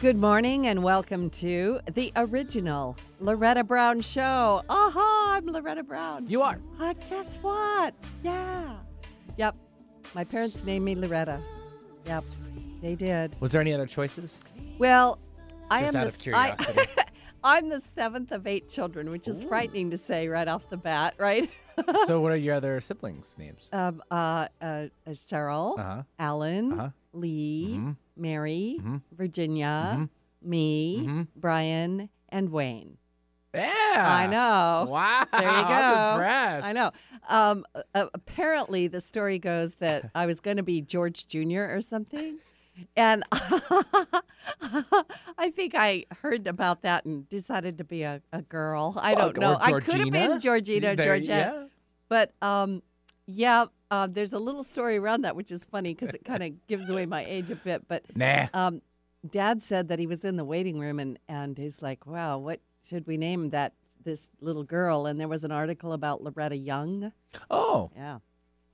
[0.00, 4.62] Good morning and welcome to the original Loretta Brown Show.
[4.68, 6.26] Aha, I'm Loretta Brown.
[6.28, 6.60] You are.
[6.78, 7.94] Uh, guess what?
[8.22, 8.76] Yeah.
[9.38, 9.56] Yep.
[10.14, 11.40] My parents named me Loretta.
[12.06, 12.24] Yep.
[12.82, 13.36] They did.
[13.40, 14.42] Was there any other choices?
[14.78, 15.18] Well,
[15.70, 16.80] I Just am out the, of curiosity.
[17.44, 20.76] I, am the seventh of eight children, which is frightening to say right off the
[20.76, 21.48] bat, right?
[22.04, 23.70] so, what are your other siblings' names?
[23.72, 26.02] um, uh, uh, uh, Cheryl, Uh-huh.
[26.18, 26.90] Alan, Uh-huh.
[27.16, 27.96] Lee, Mhm.
[28.16, 29.02] Mary, Mhm.
[29.12, 30.10] Virginia, Mhm.
[30.42, 31.28] me, Mhm.
[31.34, 32.98] Brian, and Wayne.
[33.54, 33.72] Yeah.
[33.96, 34.86] I know.
[34.90, 35.24] Wow.
[35.32, 35.52] There you go.
[35.52, 36.66] I'm impressed.
[36.66, 36.90] I know.
[37.28, 41.62] Um, uh, apparently, the story goes that I was going to be George Jr.
[41.70, 42.38] or something.
[42.94, 43.24] And
[45.38, 48.94] I think I heard about that and decided to be a, a girl.
[49.00, 49.56] I Well, don't know.
[49.60, 50.94] I could have been Georgina.
[50.96, 51.26] Georgette.
[51.26, 51.64] yeah.
[52.10, 52.82] But um,
[53.26, 56.66] yeah, uh, there's a little story around that, which is funny because it kind of
[56.66, 57.86] gives away my age a bit.
[57.88, 58.46] But Nah.
[58.54, 58.82] um,
[59.28, 62.60] Dad said that he was in the waiting room and, and he's like, wow, what
[62.84, 63.72] should we name that
[64.04, 65.06] this little girl?
[65.06, 67.12] And there was an article about Loretta Young.
[67.50, 67.90] Oh.
[67.96, 68.18] Yeah.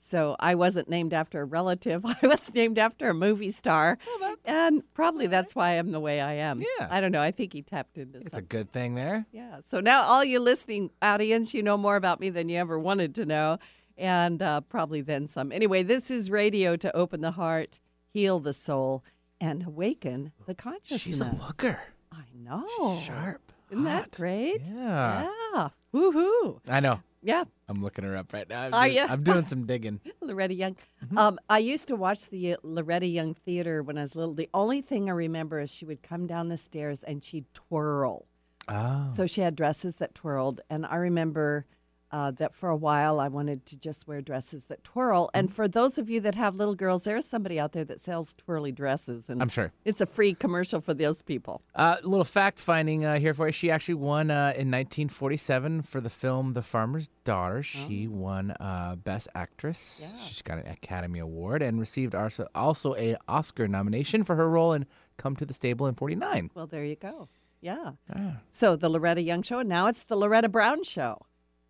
[0.04, 2.04] So I wasn't named after a relative.
[2.22, 3.98] I was named after a movie star.
[4.44, 6.60] and probably that's why I'm the way I am.
[6.60, 6.88] Yeah.
[6.90, 7.22] I don't know.
[7.22, 9.26] I think he tapped into It's a good thing there.
[9.30, 9.60] Yeah.
[9.70, 13.14] So now, all you listening audience, you know more about me than you ever wanted
[13.14, 13.58] to know,
[13.96, 15.52] and uh, probably then some.
[15.52, 17.80] Anyway, this is radio to open the heart,
[18.12, 19.04] heal the soul,
[19.40, 21.02] and awaken the consciousness.
[21.02, 21.80] She's a looker.
[22.12, 23.00] I know.
[23.02, 23.40] Sharp.
[23.70, 24.60] Isn't that great?
[24.66, 25.30] Yeah.
[25.54, 25.68] Yeah.
[25.94, 26.60] Woohoo.
[26.68, 27.00] I know.
[27.22, 27.44] Yeah.
[27.68, 28.64] I'm looking her up right now.
[28.66, 29.06] I'm Are doing, ya?
[29.08, 30.00] I'm doing some digging.
[30.20, 30.76] Loretta Young.
[31.04, 31.16] Mm-hmm.
[31.16, 34.34] Um, I used to watch the uh, Loretta Young Theater when I was little.
[34.34, 38.26] The only thing I remember is she would come down the stairs and she'd twirl.
[38.68, 39.12] Oh.
[39.16, 41.66] So she had dresses that twirled, and I remember
[42.12, 45.30] uh, that for a while I wanted to just wear dresses that twirl.
[45.34, 45.54] And Mm-hmm.
[45.54, 48.70] for those of you that have little girls, there's somebody out there that sells twirly
[48.70, 49.72] dresses, and I'm sure.
[49.84, 51.62] it's a free commercial for those people.
[51.74, 53.52] A uh, little fact finding uh, here for you.
[53.52, 57.62] She actually won uh, in 1947 for the film The Farmer's Daughter.
[57.62, 60.00] She won uh, Best Actress.
[60.12, 60.18] Yeah.
[60.20, 64.72] She's got an Academy Award and received also, also a Oscar nomination for her role
[64.72, 64.86] in
[65.16, 66.50] Come to the Stable in 49.
[66.54, 67.28] Well, there you go.
[67.60, 67.92] Yeah.
[68.14, 68.38] Ah.
[68.50, 71.18] So the Loretta Young Show, and now it's the Loretta Brown Show.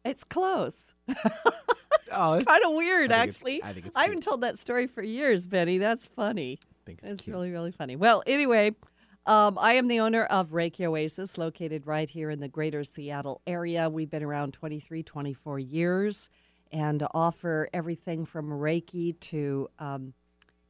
[0.04, 0.94] It's close.
[2.14, 3.62] Oh, it's, Kind of weird, I actually.
[3.62, 3.96] I think it's.
[3.96, 5.78] I haven't told that story for years, Betty.
[5.78, 6.58] That's funny.
[6.62, 7.96] I think it's, It's really, really funny.
[7.96, 8.74] Well, anyway,
[9.26, 13.40] um, I am the owner of Reiki Oasis, located right here in the greater Seattle
[13.46, 13.88] area.
[13.88, 16.28] We've been around 23, 24 years
[16.70, 20.14] and offer everything from Reiki to um,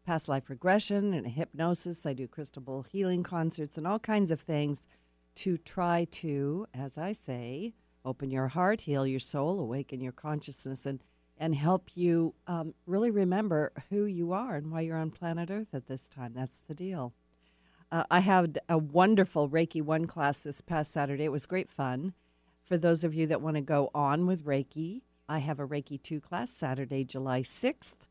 [0.05, 2.05] past life regression and hypnosis.
[2.05, 4.87] I do crystal bowl healing concerts and all kinds of things
[5.37, 7.73] to try to, as I say,
[8.05, 11.03] open your heart, heal your soul, awaken your consciousness, and
[11.39, 15.75] and help you um, really remember who you are and why you're on planet Earth
[15.75, 16.33] at this time.
[16.35, 17.15] That's the deal.
[17.91, 21.25] Uh, I had a wonderful Reiki 1 class this past Saturday.
[21.25, 22.15] It was great fun.
[22.63, 26.01] For those of you that want to go on with Reiki, I have a Reiki
[26.01, 28.07] 2 class Saturday, July 6th.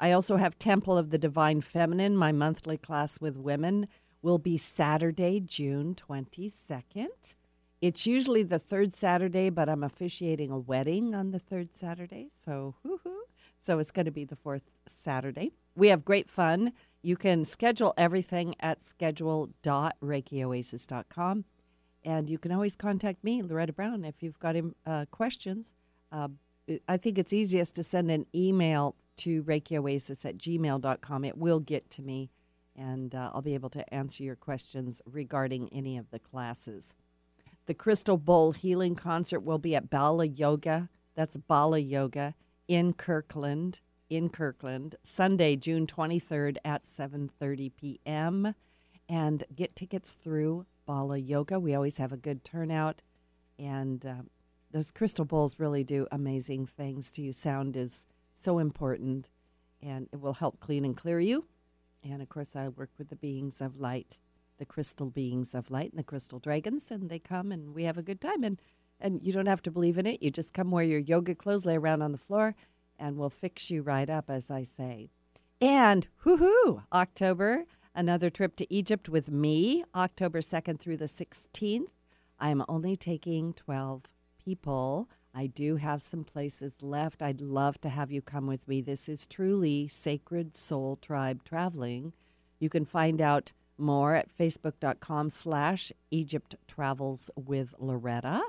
[0.00, 2.16] I also have Temple of the Divine Feminine.
[2.16, 3.86] My monthly class with women
[4.22, 7.34] will be Saturday, June 22nd.
[7.82, 12.28] It's usually the third Saturday, but I'm officiating a wedding on the third Saturday.
[12.30, 13.22] So, woo-hoo.
[13.58, 15.50] so it's going to be the fourth Saturday.
[15.74, 16.74] We have great fun.
[17.02, 21.44] You can schedule everything at schedule.reikioasis.com.
[22.04, 24.54] And you can always contact me, Loretta Brown, if you've got
[24.86, 25.74] uh, questions.
[26.12, 26.28] Uh,
[26.88, 31.24] I think it's easiest to send an email to reikioasis at gmail.com.
[31.24, 32.30] It will get to me,
[32.76, 36.94] and uh, I'll be able to answer your questions regarding any of the classes.
[37.66, 40.88] The Crystal Bowl Healing Concert will be at Bala Yoga.
[41.14, 42.34] That's Bala Yoga
[42.66, 43.80] in Kirkland,
[44.10, 48.54] in Kirkland, Sunday, June 23rd at 7:30 p.m.
[49.08, 51.60] And get tickets through Bala Yoga.
[51.60, 53.00] We always have a good turnout,
[53.58, 54.22] and uh,
[54.72, 57.32] those crystal bowls really do amazing things to you.
[57.32, 59.28] Sound is so important,
[59.80, 61.46] and it will help clean and clear you.
[62.02, 64.18] And of course, I work with the beings of light
[64.62, 67.98] the crystal beings of light and the crystal dragons, and they come and we have
[67.98, 68.44] a good time.
[68.44, 68.60] And
[69.00, 70.22] and you don't have to believe in it.
[70.22, 72.54] You just come wear your yoga clothes, lay around on the floor,
[72.96, 75.10] and we'll fix you right up, as I say.
[75.60, 77.64] And hoo-hoo, October,
[77.96, 81.88] another trip to Egypt with me, October 2nd through the 16th.
[82.38, 85.08] I'm only taking 12 people.
[85.34, 87.22] I do have some places left.
[87.22, 88.80] I'd love to have you come with me.
[88.80, 92.12] This is truly Sacred Soul Tribe Traveling.
[92.60, 98.42] You can find out more at facebook.com slash Egypt Travels with Loretta.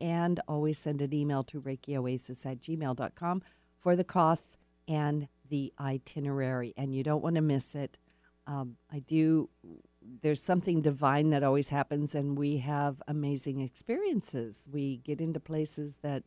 [0.00, 3.42] And always send an email to reikioasis at gmail.com
[3.78, 4.56] for the costs
[4.88, 6.72] and the itinerary.
[6.76, 7.98] And you don't want to miss it.
[8.46, 9.50] Um, I do
[10.22, 14.64] there's something divine that always happens, and we have amazing experiences.
[14.70, 16.22] We get into places that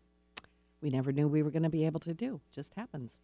[0.81, 2.41] we never knew we were going to be able to do.
[2.51, 3.17] Just happens.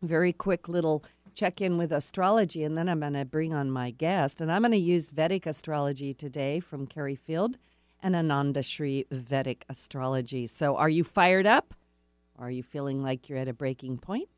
[0.00, 1.04] Very quick little
[1.38, 4.40] check in with astrology, and then I'm going to bring on my guest.
[4.40, 7.58] And I'm going to use Vedic astrology today from Carrie Field
[8.02, 10.48] and Ananda Shri Vedic astrology.
[10.48, 11.74] So, are you fired up?
[12.36, 14.28] Are you feeling like you're at a breaking point?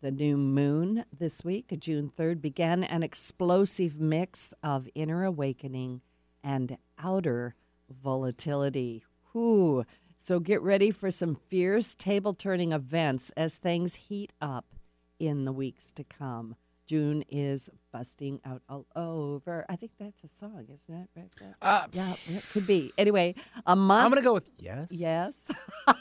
[0.00, 6.00] The new moon this week, June 3rd, began an explosive mix of inner awakening
[6.42, 7.54] and outer
[7.90, 9.04] volatility.
[9.32, 9.84] Whew.
[10.16, 14.75] So get ready for some fierce table turning events as things heat up
[15.18, 16.56] in the weeks to come.
[16.86, 19.66] June is busting out all over.
[19.68, 21.08] I think that's a song, isn't it?
[21.16, 21.54] Right, right.
[21.60, 22.92] Uh, Yeah, it could be.
[22.96, 23.34] Anyway,
[23.66, 24.04] a month.
[24.04, 24.88] I'm gonna go with yes.
[24.90, 25.48] Yes.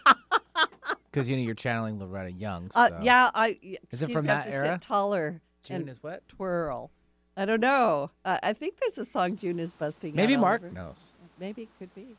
[1.11, 2.69] Because you know you're channeling Loretta Young.
[2.71, 2.81] So.
[2.81, 3.57] Uh, yeah, I.
[3.89, 4.73] Is it from me, I have that to era?
[4.73, 5.41] Sit taller.
[5.63, 6.27] June and is what?
[6.27, 6.91] twirl.
[7.37, 8.11] I don't know.
[8.25, 10.11] Uh, I think there's a song June is busting.
[10.11, 10.73] out Maybe all Mark over.
[10.73, 11.13] knows.
[11.39, 12.17] Maybe it could be.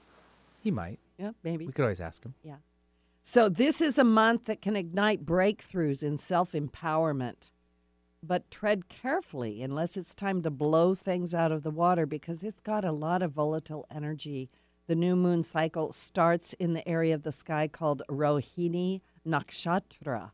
[0.61, 0.99] He might.
[1.19, 1.67] Yeah, maybe.
[1.67, 2.33] We could always ask him.
[2.43, 2.57] Yeah.
[3.29, 7.51] So this is a month that can ignite breakthroughs in self empowerment.
[8.23, 12.61] But tread carefully unless it's time to blow things out of the water because it's
[12.61, 14.49] got a lot of volatile energy.
[14.87, 20.31] The new moon cycle starts in the area of the sky called Rohini Nakshatra,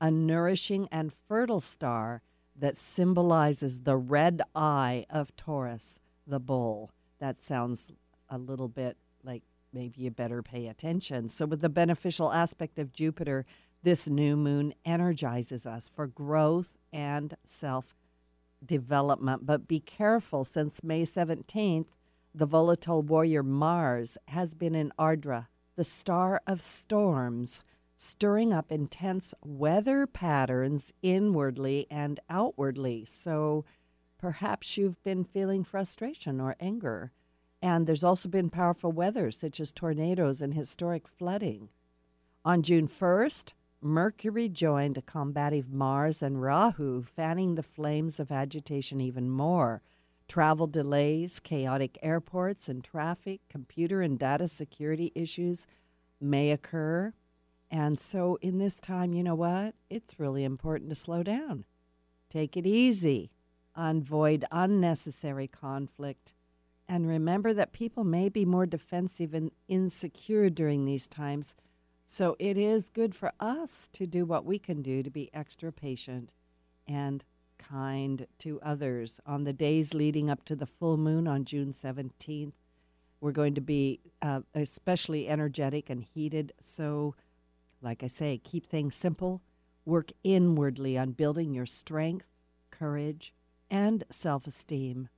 [0.00, 2.22] a nourishing and fertile star
[2.54, 6.92] that symbolizes the red eye of Taurus, the bull.
[7.18, 7.90] That sounds
[8.30, 9.42] a little bit like
[9.76, 11.28] maybe you better pay attention.
[11.28, 13.44] So, with the beneficial aspect of Jupiter,
[13.82, 17.94] this new moon energizes us for growth and self
[18.64, 19.44] development.
[19.44, 21.88] But be careful, since May 17th,
[22.34, 27.62] the volatile warrior Mars has been in Ardra, the star of storms,
[27.96, 33.04] stirring up intense weather patterns inwardly and outwardly.
[33.04, 33.66] So
[34.18, 37.12] perhaps you've been feeling frustration or anger.
[37.62, 41.70] And there's also been powerful weather, such as tornadoes and historic flooding.
[42.44, 49.00] On June 1st, Mercury joined a combative Mars and Rahu, fanning the flames of agitation
[49.00, 49.82] even more.
[50.28, 55.66] Travel delays, chaotic airports and traffic, computer and data security issues
[56.20, 57.12] may occur.
[57.70, 59.74] And so, in this time, you know what?
[59.90, 61.64] It's really important to slow down.
[62.28, 63.30] Take it easy,
[63.74, 66.34] avoid unnecessary conflict,
[66.88, 71.54] and remember that people may be more defensive and insecure during these times.
[72.06, 75.72] So it is good for us to do what we can do to be extra
[75.72, 76.32] patient
[76.86, 77.24] and
[77.58, 79.20] kind to others.
[79.26, 82.52] On the days leading up to the full moon on June 17th,
[83.20, 86.52] we're going to be uh, especially energetic and heated.
[86.60, 87.14] So,
[87.82, 89.42] like I say, keep things simple.
[89.84, 92.30] Work inwardly on building your strength,
[92.70, 93.32] courage,
[93.70, 95.08] and self esteem.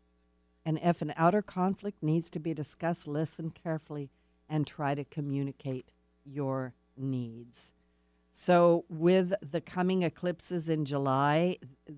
[0.68, 4.10] And if an outer conflict needs to be discussed, listen carefully
[4.50, 5.92] and try to communicate
[6.26, 7.72] your needs.
[8.32, 11.56] So, with the coming eclipses in July,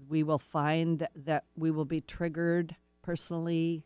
[0.09, 3.83] we will find that we will be triggered personally,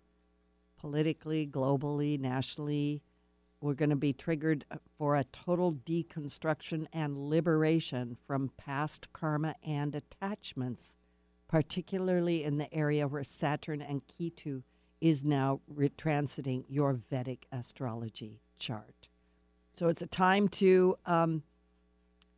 [0.78, 3.00] politically, globally, nationally.
[3.62, 4.66] We're going to be triggered
[4.98, 10.94] for a total deconstruction and liberation from past karma and attachments,
[11.48, 14.62] particularly in the area where Saturn and Ketu
[15.04, 19.08] is now retransiting your Vedic astrology chart.
[19.72, 21.42] So it's a time to um,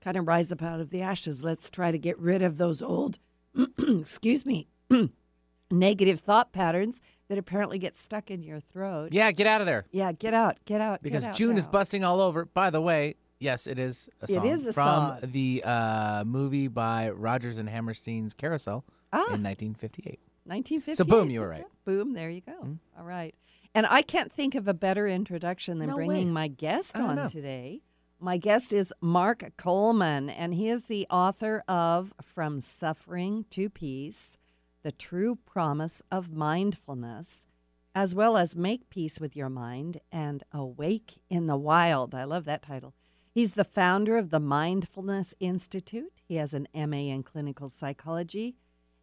[0.00, 1.44] kind of rise up out of the ashes.
[1.44, 3.20] Let's try to get rid of those old,
[3.78, 4.66] excuse me,
[5.70, 9.12] negative thought patterns that apparently get stuck in your throat.
[9.12, 9.84] Yeah, get out of there.
[9.92, 11.02] Yeah, get out, get out.
[11.02, 12.46] get Because out June is busting all over.
[12.46, 15.18] By the way, yes, it is a song is a from song.
[15.22, 19.18] the uh, movie by Rodgers and Hammerstein's Carousel Ah.
[19.34, 20.18] in 1958.
[20.46, 20.94] 1950.
[20.94, 21.64] So boom, you were right.
[21.84, 22.52] Boom, there you go.
[22.52, 22.98] Mm-hmm.
[22.98, 23.34] All right.
[23.74, 26.32] And I can't think of a better introduction than No bringing way.
[26.32, 27.28] my guest on know.
[27.28, 27.82] today.
[28.18, 34.38] My guest is Mark Coleman, and he is the author of From Suffering to Peace
[34.82, 37.46] The True Promise of Mindfulness,
[37.94, 42.14] as well as Make Peace with Your Mind and Awake in the Wild.
[42.14, 42.94] I love that title.
[43.30, 46.22] He's the founder of the Mindfulness Institute.
[46.26, 48.56] He has an MA in clinical psychology.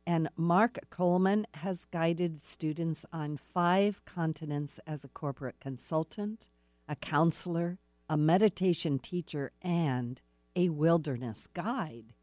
[0.05, 6.49] And Mark Coleman has guided students on five continents as a corporate consultant,
[6.89, 7.79] a counselor,
[8.09, 10.21] a meditation teacher, and
[10.55, 12.13] a wilderness guide.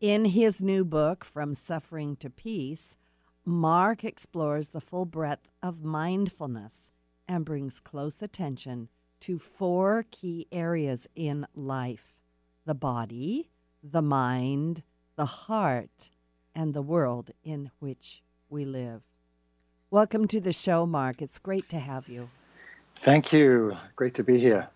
[0.00, 2.96] In his new book, From Suffering to Peace,
[3.44, 6.90] Mark explores the full breadth of mindfulness
[7.28, 8.88] and brings close attention
[9.20, 12.18] to four key areas in life
[12.66, 13.50] the body,
[13.82, 14.82] the mind,
[15.16, 16.10] the heart,
[16.54, 19.02] and the world in which we live.
[19.90, 21.20] Welcome to the show, Mark.
[21.20, 22.28] It's great to have you.
[23.02, 23.76] Thank you.
[23.96, 24.68] Great to be here.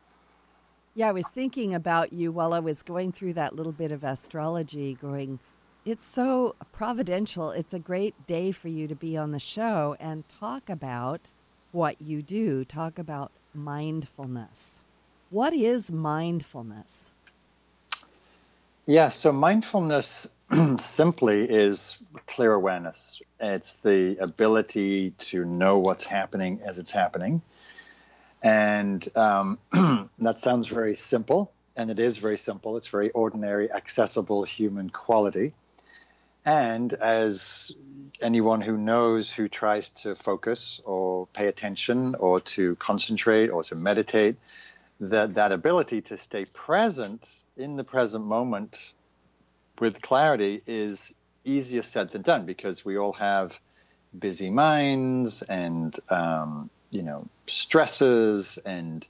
[0.94, 4.04] Yeah, I was thinking about you while I was going through that little bit of
[4.04, 5.40] astrology, going,
[5.84, 7.50] it's so providential.
[7.50, 11.32] It's a great day for you to be on the show and talk about
[11.72, 14.80] what you do, talk about mindfulness.
[15.30, 17.10] What is mindfulness?
[18.86, 20.34] Yeah, so mindfulness
[20.78, 23.22] simply is clear awareness.
[23.40, 27.40] It's the ability to know what's happening as it's happening.
[28.42, 29.58] And um,
[30.18, 32.76] that sounds very simple, and it is very simple.
[32.76, 35.54] It's very ordinary, accessible human quality.
[36.44, 37.72] And as
[38.20, 43.76] anyone who knows who tries to focus or pay attention or to concentrate or to
[43.76, 44.36] meditate,
[45.00, 48.92] that that ability to stay present in the present moment
[49.78, 51.12] with clarity is
[51.44, 53.58] easier said than done because we all have
[54.16, 59.06] busy minds and um, you know stresses and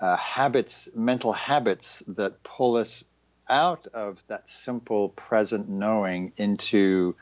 [0.00, 3.04] uh, habits, mental habits that pull us
[3.48, 7.14] out of that simple present knowing into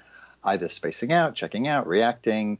[0.45, 2.59] either spacing out, checking out, reacting.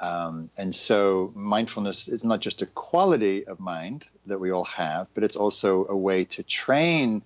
[0.00, 5.06] Um, and so mindfulness is not just a quality of mind that we all have,
[5.14, 7.22] but it's also a way to train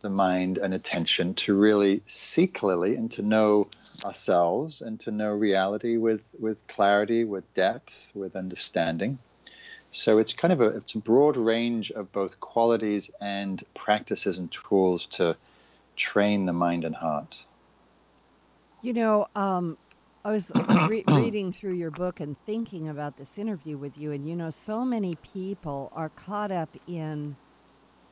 [0.00, 3.68] the mind and attention to really see clearly and to know
[4.04, 9.18] ourselves and to know reality with, with clarity, with depth, with understanding.
[9.94, 14.50] So it's kind of a it's a broad range of both qualities and practices and
[14.50, 15.36] tools to
[15.94, 17.44] train the mind and heart.
[18.82, 19.78] You know, um,
[20.24, 20.50] I was
[20.88, 24.50] re- reading through your book and thinking about this interview with you, and you know,
[24.50, 27.36] so many people are caught up in,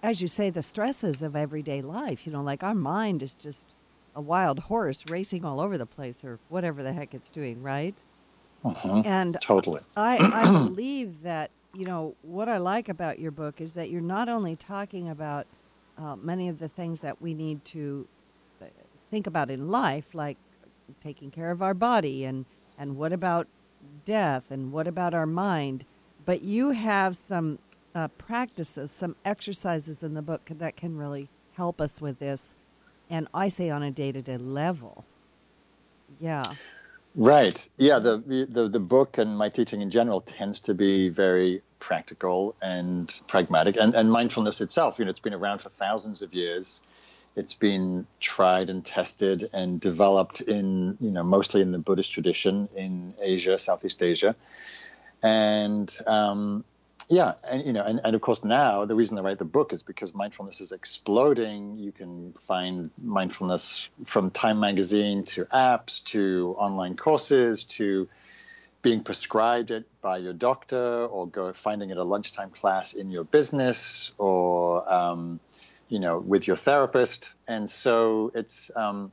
[0.02, 2.26] as you say, the stresses of everyday life.
[2.26, 3.66] You know, like our mind is just
[4.14, 8.02] a wild horse racing all over the place, or whatever the heck it's doing, right?
[8.64, 9.02] Uh-huh.
[9.04, 9.80] And totally.
[9.96, 14.00] I, I believe that, you know, what I like about your book is that you're
[14.00, 15.46] not only talking about
[15.98, 18.06] uh, many of the things that we need to
[18.60, 18.66] uh,
[19.10, 20.36] think about in life, like
[21.02, 22.44] taking care of our body and,
[22.78, 23.46] and what about
[24.04, 25.84] death and what about our mind,
[26.24, 27.58] but you have some
[27.94, 32.54] uh, practices, some exercises in the book that can really help us with this.
[33.10, 35.04] And I say on a day to day level.
[36.20, 36.54] Yeah.
[37.14, 37.68] Right.
[37.76, 37.98] Yeah.
[37.98, 43.20] The, the the book and my teaching in general tends to be very practical and
[43.26, 44.98] pragmatic, and and mindfulness itself.
[44.98, 46.82] You know, it's been around for thousands of years.
[47.34, 52.68] It's been tried and tested and developed in you know mostly in the Buddhist tradition
[52.76, 54.36] in Asia, Southeast Asia,
[55.22, 56.64] and um,
[57.08, 59.72] yeah, and you know, and, and of course now the reason I write the book
[59.72, 61.78] is because mindfulness is exploding.
[61.78, 68.08] You can find mindfulness from Time magazine to apps to online courses to
[68.82, 73.24] being prescribed it by your doctor or go finding it a lunchtime class in your
[73.24, 75.38] business or um,
[75.92, 77.32] you know with your therapist.
[77.46, 79.12] And so it's um,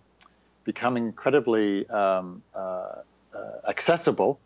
[0.63, 4.39] becoming incredibly um, uh, uh, accessible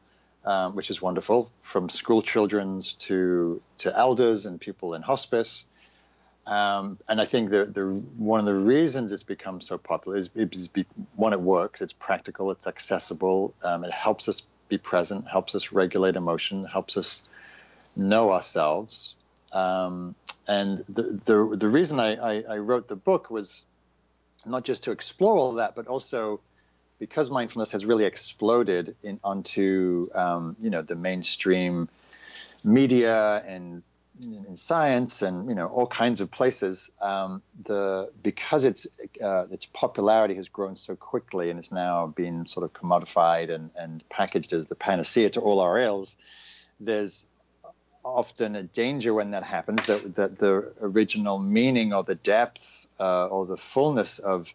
[0.46, 5.66] um, which is wonderful, from school children's to to elders and people in hospice.
[6.46, 7.86] Um, and I think the, the
[8.18, 10.86] one of the reasons it's become so popular is, is be,
[11.16, 15.72] one, it works, it's practical, it's accessible, um, it helps us be present, helps us
[15.72, 17.24] regulate emotion, helps us
[17.96, 19.16] know ourselves.
[19.54, 20.16] Um,
[20.48, 23.64] and the, the, the reason I, I, I wrote the book was
[24.46, 26.42] not just to explore all that, but also
[27.00, 31.90] because mindfulness has really exploded in, onto um, you know the mainstream
[32.64, 33.84] media and
[34.48, 38.86] in science and you know all kinds of places um, the because its
[39.22, 43.72] uh, its popularity has grown so quickly and it's now been sort of commodified and,
[43.76, 46.16] and packaged as the panacea to all our ills
[46.80, 47.26] there's
[48.04, 53.28] often a danger when that happens that, that the original meaning or the depth uh,
[53.28, 54.54] or the fullness of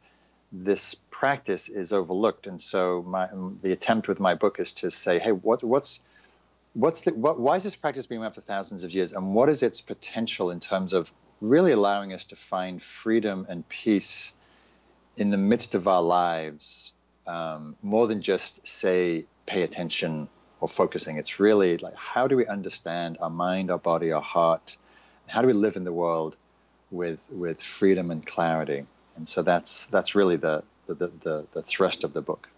[0.53, 2.47] this practice is overlooked.
[2.47, 3.29] And so my,
[3.63, 6.03] the attempt with my book is to say, hey, what, what's
[6.75, 9.49] what's the, what, why is this practice being around for thousands of years, and what
[9.49, 14.35] is its potential in terms of really allowing us to find freedom and peace
[15.17, 16.93] in the midst of our lives,
[17.27, 20.29] um, more than just say pay attention
[20.61, 21.17] or focusing.
[21.17, 24.77] It's really like how do we understand our mind, our body, our heart,
[25.25, 26.37] and how do we live in the world
[26.91, 28.87] with with freedom and clarity
[29.19, 32.49] and so that's that's really the the, the, the thrust of the book.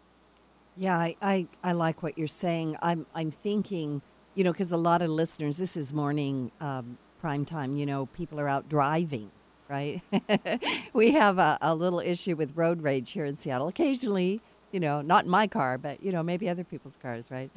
[0.76, 2.76] Yeah, I, I, I like what you're saying.
[2.80, 4.02] I'm I'm thinking,
[4.37, 7.76] you know, because a lot of listeners, this is morning um, prime time.
[7.76, 9.33] You know, people are out driving,
[9.69, 10.00] right?
[10.92, 13.66] we have a, a little issue with road rage here in Seattle.
[13.66, 14.40] Occasionally,
[14.71, 17.50] you know, not in my car, but you know, maybe other people's cars, right?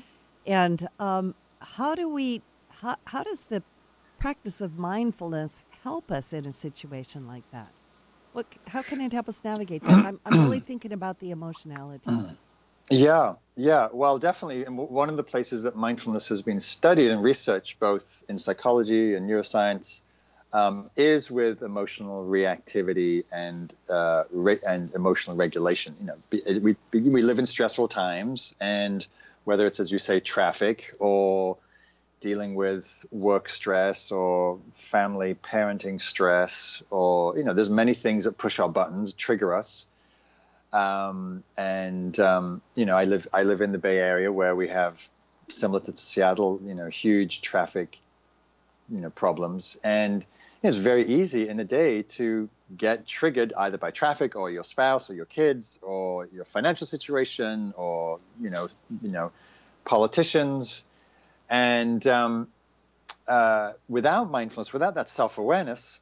[0.46, 2.42] And um, how do we?
[2.82, 3.64] How, how does the
[4.20, 7.72] practice of mindfulness help us in a situation like that?
[8.34, 8.48] What?
[8.68, 10.04] How can it help us navigate that?
[10.04, 12.12] I'm, I'm really thinking about the emotionality.
[12.90, 13.88] Yeah, yeah.
[13.92, 14.66] Well, definitely.
[14.66, 19.16] And one of the places that mindfulness has been studied and researched, both in psychology
[19.16, 20.02] and neuroscience,
[20.52, 25.96] um, is with emotional reactivity and uh, re- and emotional regulation.
[26.00, 26.16] You know,
[26.62, 29.06] we we live in stressful times, and
[29.46, 31.58] whether it's as you say traffic or
[32.22, 38.38] dealing with work stress or family parenting stress or you know there's many things that
[38.38, 39.86] push our buttons trigger us.
[40.72, 44.70] Um, and um, you know, I live I live in the Bay Area where we
[44.70, 45.08] have
[45.48, 48.00] similar to Seattle, you know, huge traffic,
[48.90, 50.26] you know, problems, and
[50.64, 55.10] it's very easy in a day to get triggered either by traffic or your spouse
[55.10, 58.68] or your kids or your financial situation or you know,
[59.02, 59.32] you know,
[59.86, 60.84] politicians,
[61.50, 62.48] and um,
[63.28, 66.02] uh, without mindfulness, without that self awareness,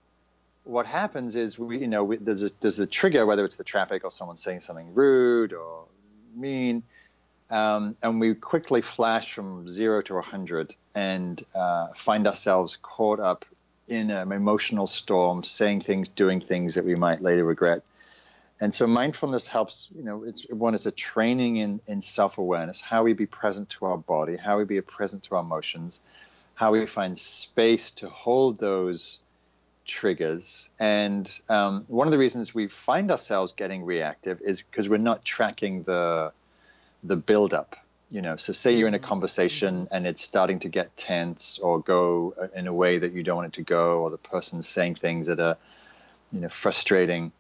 [0.64, 3.64] what happens is we, you know, we, there's a there's a trigger, whether it's the
[3.64, 5.86] traffic or someone saying something rude or
[6.36, 6.84] mean,
[7.50, 13.20] um, and we quickly flash from zero to a hundred and uh, find ourselves caught
[13.20, 13.46] up
[13.92, 17.84] in an emotional storm, saying things, doing things that we might later regret.
[18.62, 23.04] And so mindfulness helps, you know, it's one is a training in, in self-awareness, how
[23.04, 26.00] we be present to our body, how we be present to our emotions,
[26.56, 29.20] how we find space to hold those
[29.86, 30.70] triggers.
[30.80, 35.26] And um, one of the reasons we find ourselves getting reactive is because we're not
[35.26, 36.32] tracking the
[37.04, 37.76] the buildup.
[38.12, 39.08] You know, so say you're in a mm-hmm.
[39.08, 43.24] conversation and it's starting to get tense or go uh, in a way that you
[43.24, 45.58] don't want it to go, or the person's saying things that are,
[46.34, 47.32] you know, frustrating.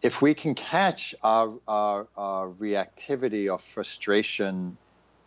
[0.00, 4.78] If we can catch our, our, our reactivity or frustration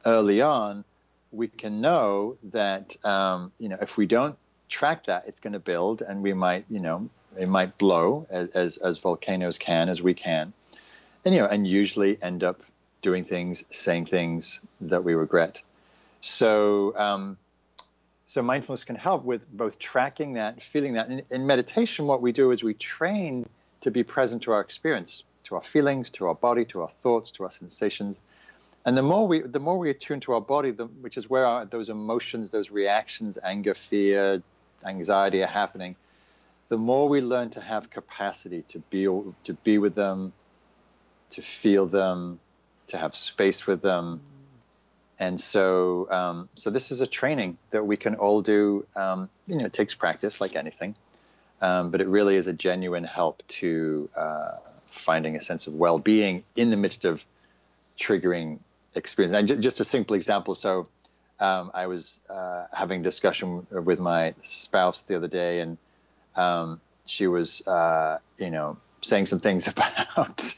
[0.06, 0.84] early on,
[1.32, 4.38] we can know that um, you know if we don't
[4.72, 8.48] track that, it's going to build, and we might, you know, it might blow as,
[8.50, 10.54] as, as volcanoes can, as we can,
[11.24, 12.62] and you know, and usually end up
[13.02, 15.62] doing things, saying things that we regret.
[16.22, 17.38] So, um,
[18.26, 21.10] so mindfulness can help with both tracking that, feeling that.
[21.10, 23.48] In, in meditation, what we do is we train
[23.82, 27.32] to be present to our experience, to our feelings, to our body, to our thoughts,
[27.32, 28.22] to our sensations.
[28.86, 31.46] And the more we, the more we attune to our body, the, which is where
[31.46, 34.42] our, those emotions, those reactions, anger, fear,
[34.86, 35.96] anxiety are happening,
[36.70, 40.32] the more we learn to have capacity to be to be with them,
[41.32, 42.40] to feel them,
[42.92, 44.22] to have space with them.
[45.20, 48.86] And so, um, so this is a training that we can all do.
[48.96, 50.96] Um, you know, it takes practice, like anything,
[51.62, 54.54] um, but it really is a genuine help to uh,
[54.88, 57.24] finding a sense of well-being in the midst of
[57.98, 58.60] triggering
[58.96, 59.36] experience.
[59.36, 60.56] And just a simple example.
[60.56, 60.88] So,
[61.40, 65.78] um, I was uh, having a discussion with my spouse the other day, and
[66.36, 70.54] um, she was, uh, you know, saying some things about,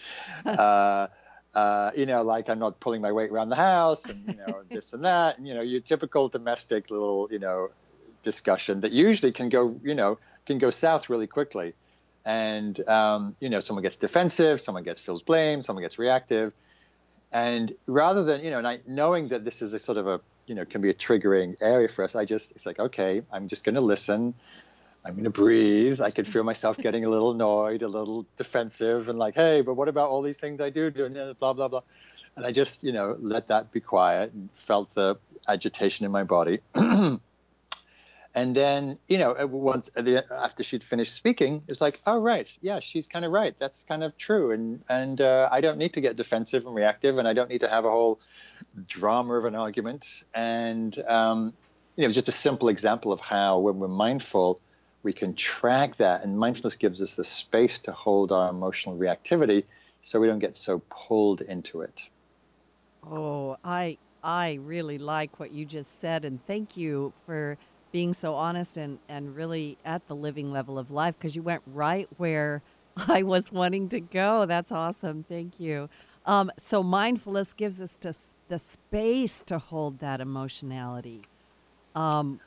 [1.55, 4.63] uh, you know, like I'm not pulling my weight around the house, and you know,
[4.69, 7.69] this and that, and you know, your typical domestic little, you know,
[8.23, 11.73] discussion that usually can go, you know, can go south really quickly,
[12.25, 16.53] and um, you know, someone gets defensive, someone gets feels blame, someone gets reactive.
[17.31, 20.21] And rather than, you know, and I, knowing that this is a sort of a
[20.47, 23.47] you know can be a triggering area for us i just it's like okay i'm
[23.47, 24.33] just going to listen
[25.05, 26.01] i'm going to breathe.
[26.01, 29.75] I could feel myself getting a little annoyed a little defensive and like hey but
[29.75, 30.91] what about all these things i do
[31.39, 31.81] blah blah blah.
[32.35, 36.23] And i just you know let that be quiet and felt the agitation in my
[36.23, 36.59] body.
[38.35, 42.51] And then you know once after she'd finished speaking it's like oh right.
[42.61, 43.55] Yeah she's kind of right.
[43.59, 44.51] That's kind of true.
[44.51, 47.61] And and uh, i don't need to get defensive and reactive and i don't need
[47.61, 48.19] to have a whole
[48.87, 50.23] drama of an argument.
[50.33, 51.53] And um,
[51.95, 54.59] you know just a simple example of how when we're mindful
[55.03, 59.63] we can track that and mindfulness gives us the space to hold our emotional reactivity
[60.01, 62.03] so we don't get so pulled into it
[63.05, 67.57] oh i i really like what you just said and thank you for
[67.93, 71.61] being so honest and, and really at the living level of life because you went
[71.67, 72.61] right where
[73.07, 74.45] I was wanting to go.
[74.45, 75.23] That's awesome.
[75.23, 75.89] Thank you.
[76.25, 78.13] Um, so mindfulness gives us to,
[78.47, 81.21] the space to hold that emotionality.
[81.95, 82.39] Um,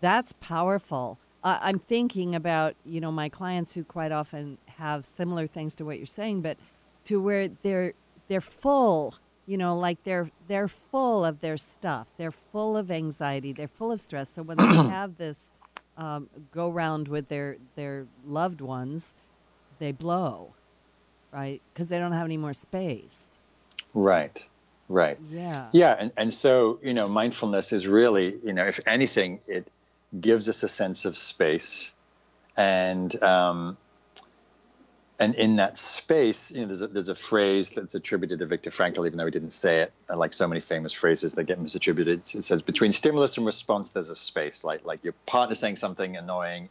[0.00, 1.18] that's powerful.
[1.42, 5.84] Uh, I'm thinking about you know my clients who quite often have similar things to
[5.84, 6.58] what you're saying, but
[7.04, 7.94] to where they're
[8.28, 9.14] they're full
[9.46, 12.08] you know like they're they're full of their stuff.
[12.16, 13.52] They're full of anxiety.
[13.52, 14.32] They're full of stress.
[14.34, 15.52] So when they have this
[15.96, 19.14] um, go round with their their loved ones
[19.78, 20.52] they blow
[21.32, 21.60] right?
[21.72, 23.38] Because they don't have any more space.
[23.94, 24.46] Right.
[24.88, 25.18] Right.
[25.30, 25.68] Yeah.
[25.72, 29.70] Yeah, and, and so, you know, mindfulness is really, you know, if anything, it
[30.18, 31.92] gives us a sense of space.
[32.56, 33.76] And um,
[35.18, 38.70] and in that space, you know, there's a, there's a phrase that's attributed to Viktor
[38.70, 39.92] Frankl, even though he didn't say it.
[40.08, 44.10] Like so many famous phrases that get misattributed, it says between stimulus and response, there's
[44.10, 44.64] a space.
[44.64, 46.70] Like like your partner saying something annoying,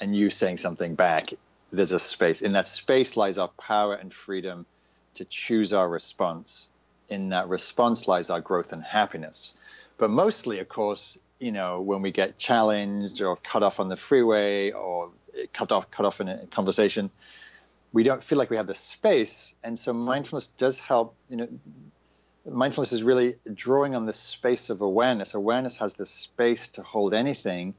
[0.00, 1.32] and you saying something back.
[1.70, 2.42] There's a space.
[2.42, 4.66] In that space lies our power and freedom
[5.14, 6.70] to choose our response
[7.08, 9.54] in that response lies our growth and happiness.
[9.96, 13.96] But mostly, of course, you know, when we get challenged or cut off on the
[13.96, 15.10] freeway or
[15.52, 17.10] cut off cut off in a conversation,
[17.92, 19.54] we don't feel like we have the space.
[19.62, 21.48] And so mindfulness does help, you know,
[22.44, 25.34] mindfulness is really drawing on the space of awareness.
[25.34, 27.74] Awareness has the space to hold anything.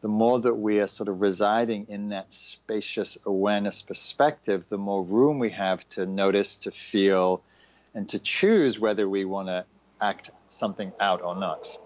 [0.00, 5.02] The more that we are sort of residing in that spacious awareness perspective, the more
[5.02, 7.42] room we have to notice, to feel,
[7.94, 9.64] and to choose whether we want to
[10.00, 11.78] act something out or not.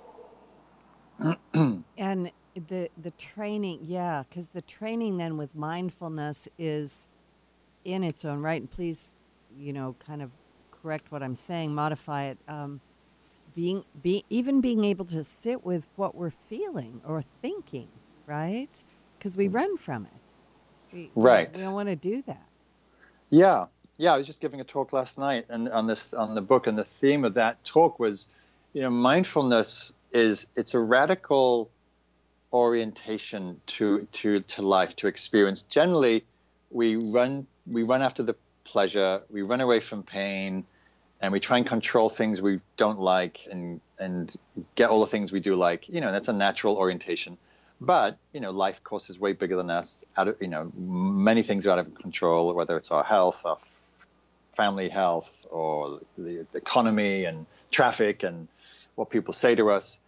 [1.98, 2.31] and
[2.68, 7.07] the the training, yeah, because the training then with mindfulness is
[7.85, 8.61] in its own right.
[8.61, 9.14] And please,
[9.57, 10.31] you know, kind of
[10.70, 12.38] correct what I'm saying, modify it.
[12.48, 12.81] Um,
[13.54, 17.88] being be even being able to sit with what we're feeling or thinking,
[18.26, 18.83] right?
[19.18, 20.12] Because we run from it.
[20.92, 21.52] We, right.
[21.54, 22.46] We don't want to do that.
[23.31, 23.66] Yeah,
[23.98, 26.66] yeah, I was just giving a talk last night and on this on the book,
[26.66, 28.28] and the theme of that talk was,
[28.72, 31.71] you know, mindfulness is it's a radical
[32.53, 35.62] orientation to to to life, to experience.
[35.62, 36.25] Generally,
[36.71, 40.64] we run we run after the pleasure, we run away from pain,
[41.21, 44.35] and we try and control things we don't like and and
[44.75, 45.88] get all the things we do like.
[45.88, 47.37] You know, that's a natural orientation.
[47.81, 50.05] But you know, life, course, is way bigger than us.
[50.16, 52.53] Out of you know, many things are out of control.
[52.55, 53.59] Whether it's our health, our
[54.53, 58.49] family health or the, the economy and traffic and
[58.98, 60.00] what people say to us.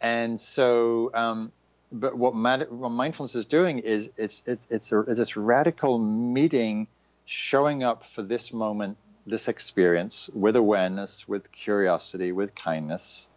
[0.00, 1.52] And so, um,
[1.92, 6.88] but what, what, mindfulness is doing is it's, it's, it's, a, it's this radical meeting,
[7.24, 13.28] showing up for this moment, this experience with awareness, with curiosity, with kindness.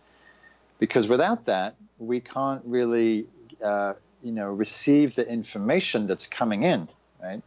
[0.79, 3.27] Because without that, we can't really,
[3.63, 6.89] uh, you know, receive the information that's coming in,
[7.21, 7.43] right?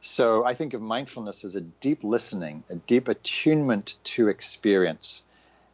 [0.00, 5.24] So I think of mindfulness as a deep listening, a deep attunement to experience,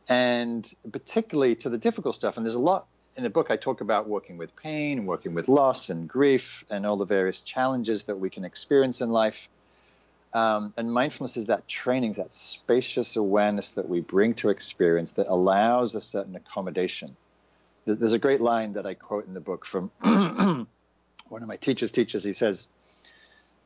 [0.08, 2.36] and particularly to the difficult stuff.
[2.36, 5.48] And there's a lot in the book I talk about working with pain, working with
[5.48, 9.48] loss and grief, and all the various challenges that we can experience in life.
[10.32, 15.26] Um, and mindfulness is that training, that spacious awareness that we bring to experience that
[15.26, 17.16] allows a certain accommodation.
[17.86, 19.90] There's a great line that I quote in the book from
[21.28, 22.22] one of my teachers' teachers.
[22.22, 22.68] He says,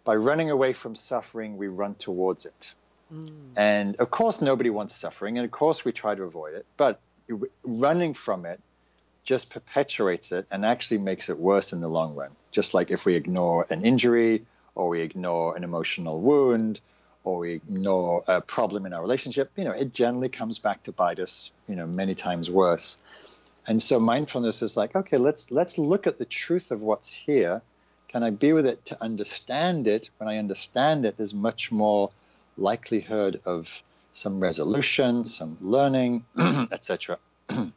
[0.04, 2.74] by running away from suffering, we run towards it.
[3.12, 3.28] Mm.
[3.56, 6.66] And of course, nobody wants suffering, and of course, we try to avoid it.
[6.76, 7.00] But
[7.62, 8.60] running from it
[9.24, 12.30] just perpetuates it and actually makes it worse in the long run.
[12.50, 14.44] Just like if we ignore an injury,
[14.74, 16.80] or we ignore an emotional wound,
[17.24, 20.92] or we ignore a problem in our relationship, you know, it generally comes back to
[20.92, 22.98] bite us, you know, many times worse.
[23.66, 27.62] And so mindfulness is like, okay, let's let's look at the truth of what's here
[28.12, 30.10] can I be with it to understand it?
[30.18, 32.10] When I understand it, there's much more
[32.56, 36.24] likelihood of some resolution, some learning,
[36.72, 37.18] etc.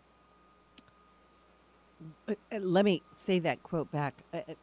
[2.28, 4.16] Uh, let me say that quote back.
[4.34, 4.54] Uh, uh,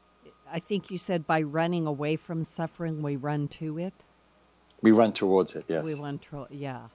[0.50, 4.04] I think you said by running away from suffering, we run to it.
[4.80, 5.84] We run towards it, yes.
[5.84, 6.88] We run to yeah.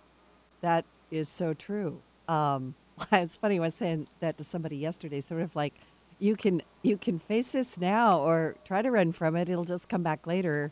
[0.62, 2.02] That is so true.
[2.28, 2.76] Um,
[3.12, 5.74] it's funny, I was saying that to somebody yesterday, sort of like,
[6.20, 9.50] you can you can face this now or try to run from it.
[9.50, 10.72] It'll just come back later,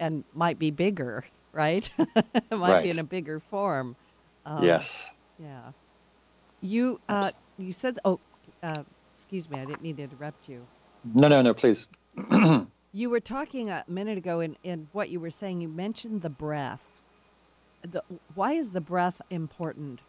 [0.00, 1.24] and might be bigger,
[1.56, 1.90] right?
[1.98, 2.82] it might right.
[2.84, 3.96] be in a bigger form.
[4.44, 5.10] Um, yes.
[5.38, 5.72] Yeah.
[6.60, 8.20] You uh, you said oh,
[8.62, 8.82] uh,
[9.14, 10.66] excuse me, I didn't mean to interrupt you.
[11.14, 11.88] No, no, no, please.
[12.92, 15.60] you were talking a minute ago in, in what you were saying.
[15.60, 16.84] You mentioned the breath.
[17.82, 18.02] The,
[18.34, 20.00] why is the breath important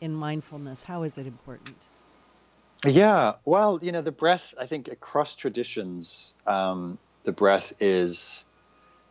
[0.00, 0.84] in mindfulness?
[0.84, 1.86] How is it important?
[2.86, 8.46] Yeah, well, you know, the breath, I think across traditions, um, the breath is,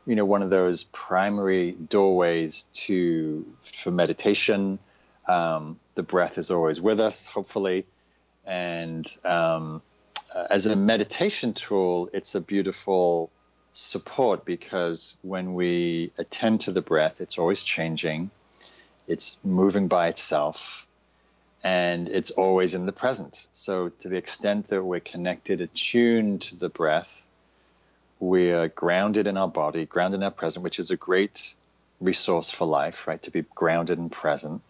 [0.09, 4.79] you know, one of those primary doorways to for meditation.
[5.27, 7.85] Um, the breath is always with us, hopefully.
[8.43, 9.83] And um,
[10.33, 13.29] uh, as a meditation tool, it's a beautiful
[13.71, 18.31] support because when we attend to the breath, it's always changing,
[19.07, 20.87] it's moving by itself
[21.63, 23.47] and it's always in the present.
[23.51, 27.21] So, to the extent that we're connected, attuned to the breath,
[28.19, 31.53] we're grounded in our body, grounded in our present, which is a great
[32.01, 33.21] resource for life, right?
[33.23, 34.61] To be grounded and present.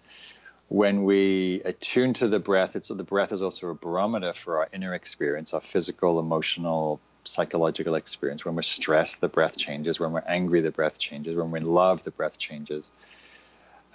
[0.69, 4.69] when we attune to the breath, it's the breath is also a barometer for our
[4.71, 8.45] inner experience, our physical, emotional, psychological experience.
[8.45, 9.99] When we're stressed, the breath changes.
[9.99, 11.35] When we're angry, the breath changes.
[11.35, 12.91] When we're in love, the breath changes.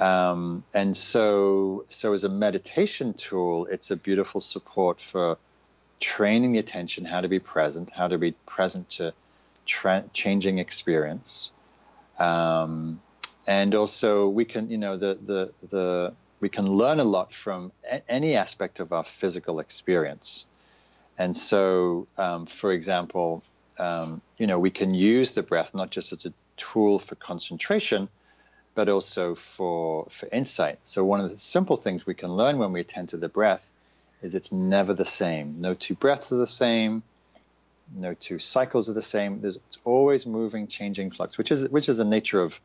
[0.01, 5.38] Um, and so, so as a meditation tool, it's a beautiful support for
[6.01, 9.14] training the attention, how to be present, how to be present to
[9.66, 11.53] tra- changing experience.
[12.18, 13.00] Um,
[13.46, 17.72] and also, we can, you know, the the the we can learn a lot from
[17.90, 20.46] a- any aspect of our physical experience.
[21.18, 23.42] And so, um, for example,
[23.79, 28.09] um, you know, we can use the breath not just as a tool for concentration,
[28.74, 30.79] but also for for insight.
[30.83, 33.66] So one of the simple things we can learn when we attend to the breath
[34.22, 35.61] is it's never the same.
[35.61, 37.03] No two breaths are the same.
[37.92, 39.40] No two cycles are the same.
[39.40, 42.59] There's it's always moving, changing flux, which is which is the nature of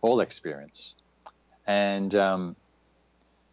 [0.00, 0.94] all experience.
[1.66, 2.56] And um,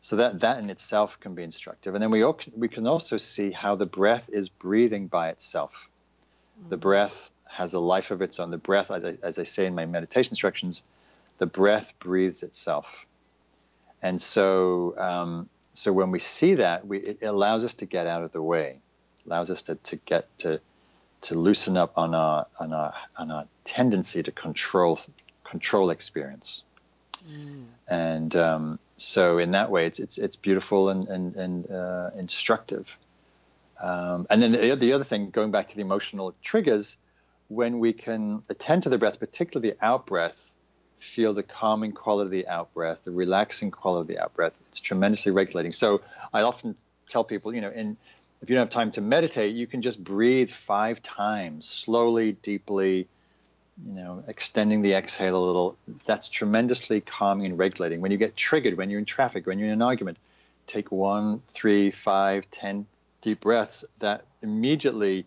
[0.01, 1.95] so that that in itself can be instructive.
[1.95, 5.89] And then we all, we can also see how the breath is breathing by itself.
[6.59, 6.69] Mm-hmm.
[6.69, 8.51] The breath has a life of its own.
[8.51, 10.83] The breath, as I, as I say in my meditation instructions,
[11.37, 13.05] the breath breathes itself.
[14.01, 18.23] And so, um, so when we see that, we, it allows us to get out
[18.23, 18.79] of the way,
[19.25, 20.59] allows us to, to get to
[21.25, 24.99] to loosen up on our on our on our tendency to control
[25.43, 26.63] control experience.
[27.27, 27.65] Mm.
[27.87, 32.97] And um, so, in that way, it's it's, it's beautiful and and, and uh, instructive.
[33.81, 36.97] Um, and then the, the other thing, going back to the emotional triggers,
[37.49, 40.53] when we can attend to the breath, particularly the out breath,
[40.99, 44.53] feel the calming quality of the out breath, the relaxing quality of the out breath.
[44.69, 45.73] It's tremendously regulating.
[45.73, 46.01] So
[46.33, 46.75] I often
[47.07, 47.97] tell people, you know, in
[48.45, 53.07] if you don't have time to meditate, you can just breathe five times, slowly, deeply,
[53.83, 55.75] you know, extending the exhale a little.
[56.05, 58.01] That's tremendously calming and regulating.
[58.01, 60.19] When you get triggered, when you're in traffic, when you're in an argument,
[60.67, 62.85] take one, three, five, ten
[63.21, 63.83] deep breaths.
[63.97, 65.25] That immediately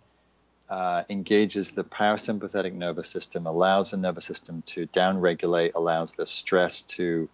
[0.71, 6.83] uh, engages the parasympathetic nervous system, allows the nervous system to downregulate, allows the stress
[6.83, 7.29] to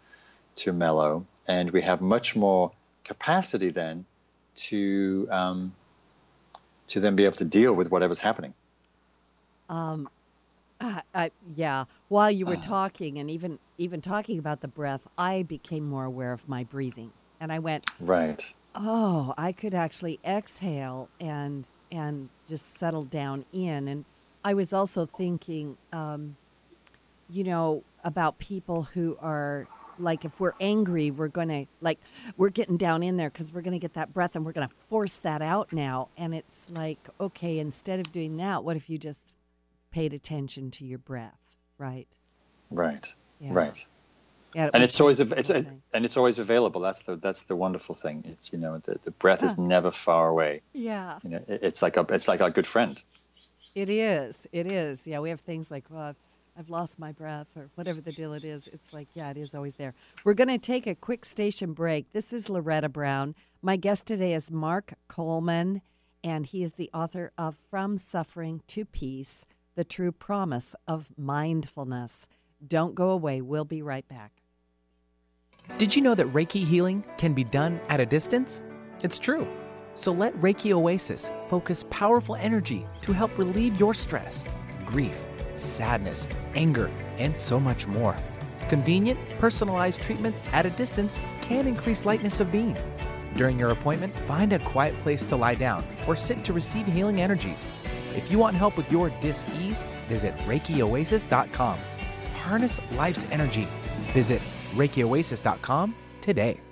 [0.57, 2.73] to mellow, and we have much more
[3.05, 4.07] capacity then
[4.57, 5.75] to um,
[6.89, 8.55] to then be able to deal with whatever's happening.
[9.69, 10.09] Um,
[10.81, 11.85] uh, uh, yeah.
[12.09, 16.05] While you were uh, talking, and even even talking about the breath, I became more
[16.05, 18.53] aware of my breathing, and I went right.
[18.75, 23.89] Oh, I could actually exhale and and just settle down in.
[23.89, 24.05] And
[24.45, 26.37] I was also thinking, um,
[27.31, 31.99] you know, about people who are like if we're angry we're going to like
[32.37, 34.69] we're getting down in there because we're going to get that breath and we're going
[34.69, 38.89] to force that out now and it's like okay instead of doing that what if
[38.89, 39.35] you just
[39.91, 41.39] paid attention to your breath
[41.79, 42.09] right
[42.71, 43.53] right yeah.
[43.53, 43.87] right
[44.55, 46.81] yeah, and it's always it's, it's and it's always available.
[46.81, 48.23] That's the that's the wonderful thing.
[48.29, 50.61] It's you know the, the breath is never far away.
[50.73, 53.03] Yeah, you know it, it's like a it's like a good friend.
[53.75, 54.47] It is.
[54.53, 55.09] It is.
[55.09, 56.15] Yeah, we have things like well,
[56.57, 58.69] I've lost my breath or whatever the deal it is.
[58.69, 59.93] It's like, yeah, it is always there.
[60.25, 62.13] We're going to take a quick station break.
[62.13, 63.35] This is Loretta Brown.
[63.61, 65.83] My guest today is Mark Coleman,
[66.23, 72.29] and he is the author of From Suffering to Peace The True Promise of Mindfulness.
[72.65, 73.41] Don't go away.
[73.41, 74.31] We'll be right back.
[75.77, 78.63] Did you know that Reiki healing can be done at a distance?
[79.03, 79.47] It's true.
[79.95, 84.45] So let Reiki Oasis focus powerful energy to help relieve your stress,
[84.85, 88.17] grief, sadness, anger, and so much more.
[88.69, 92.77] Convenient, personalized treatments at a distance can increase lightness of being.
[93.35, 97.21] During your appointment, find a quiet place to lie down or sit to receive healing
[97.21, 97.67] energies.
[98.17, 101.79] If you want help with your dis-ease, visit ReikiOasis.com.
[102.35, 103.67] Harness life's energy.
[104.13, 104.41] Visit
[104.75, 106.64] ReikiOasis.com today.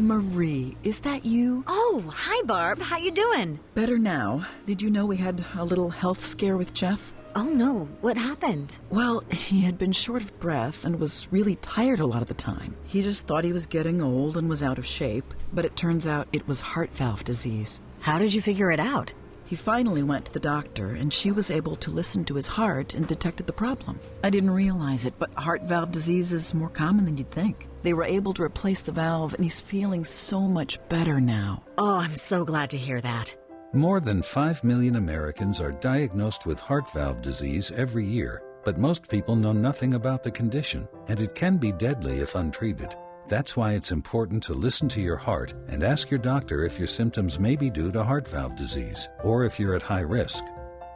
[0.00, 1.62] Marie, is that you?
[1.66, 2.80] Oh, hi Barb.
[2.80, 3.60] How you doing?
[3.74, 4.46] Better now.
[4.64, 7.12] Did you know we had a little health scare with Jeff?
[7.36, 8.78] Oh no, what happened?
[8.88, 12.34] Well, he had been short of breath and was really tired a lot of the
[12.34, 12.74] time.
[12.84, 16.06] He just thought he was getting old and was out of shape, but it turns
[16.06, 17.78] out it was heart valve disease.
[18.00, 19.12] How did you figure it out?
[19.50, 22.94] He finally went to the doctor, and she was able to listen to his heart
[22.94, 23.98] and detected the problem.
[24.22, 27.66] I didn't realize it, but heart valve disease is more common than you'd think.
[27.82, 31.64] They were able to replace the valve, and he's feeling so much better now.
[31.78, 33.34] Oh, I'm so glad to hear that.
[33.72, 39.08] More than 5 million Americans are diagnosed with heart valve disease every year, but most
[39.08, 42.94] people know nothing about the condition, and it can be deadly if untreated.
[43.28, 46.88] That's why it's important to listen to your heart and ask your doctor if your
[46.88, 50.42] symptoms may be due to heart valve disease or if you're at high risk.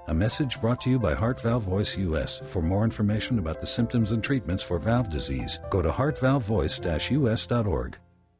[0.08, 2.38] A message brought to you by Heart Valve Voice US.
[2.40, 7.98] For more information about the symptoms and treatments for valve disease, go to heartvalvevoice-us.org.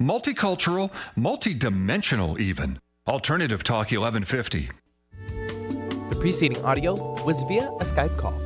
[0.00, 2.78] Multicultural, multidimensional, even.
[3.08, 4.70] Alternative Talk 1150.
[6.10, 8.40] The preceding audio was via a Skype call.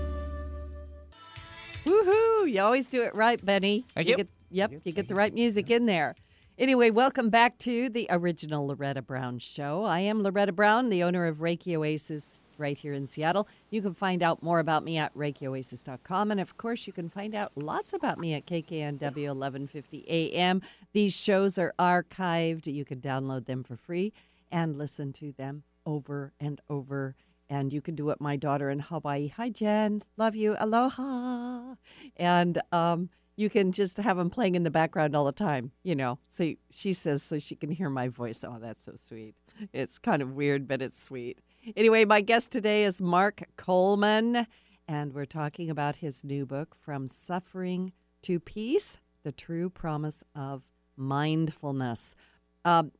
[1.84, 2.50] Woohoo!
[2.50, 3.84] You always do it right, Benny.
[3.94, 4.16] Thank you you.
[4.16, 6.14] Get, yep, you get the right music in there.
[6.56, 9.84] Anyway, welcome back to the original Loretta Brown Show.
[9.84, 13.48] I am Loretta Brown, the owner of Reiki Oasis right here in Seattle.
[13.68, 16.30] You can find out more about me at ReikiOasis.com.
[16.30, 20.62] And of course, you can find out lots about me at KKNW 1150 AM.
[20.92, 22.72] These shows are archived.
[22.72, 24.12] You can download them for free
[24.50, 27.16] and listen to them over and over.
[27.50, 29.28] And you can do it, my daughter in Hawaii.
[29.36, 30.02] Hi, Jen.
[30.16, 30.56] Love you.
[30.58, 31.74] Aloha.
[32.16, 35.94] And um, you can just have them playing in the background all the time, you
[35.94, 36.18] know.
[36.28, 38.44] So she says so she can hear my voice.
[38.44, 39.34] Oh, that's so sweet.
[39.72, 41.38] It's kind of weird, but it's sweet.
[41.76, 44.48] Anyway, my guest today is Mark Coleman,
[44.88, 50.64] and we're talking about his new book, From Suffering to Peace The True Promise of
[50.96, 52.16] Mindfulness.
[52.64, 52.90] Um,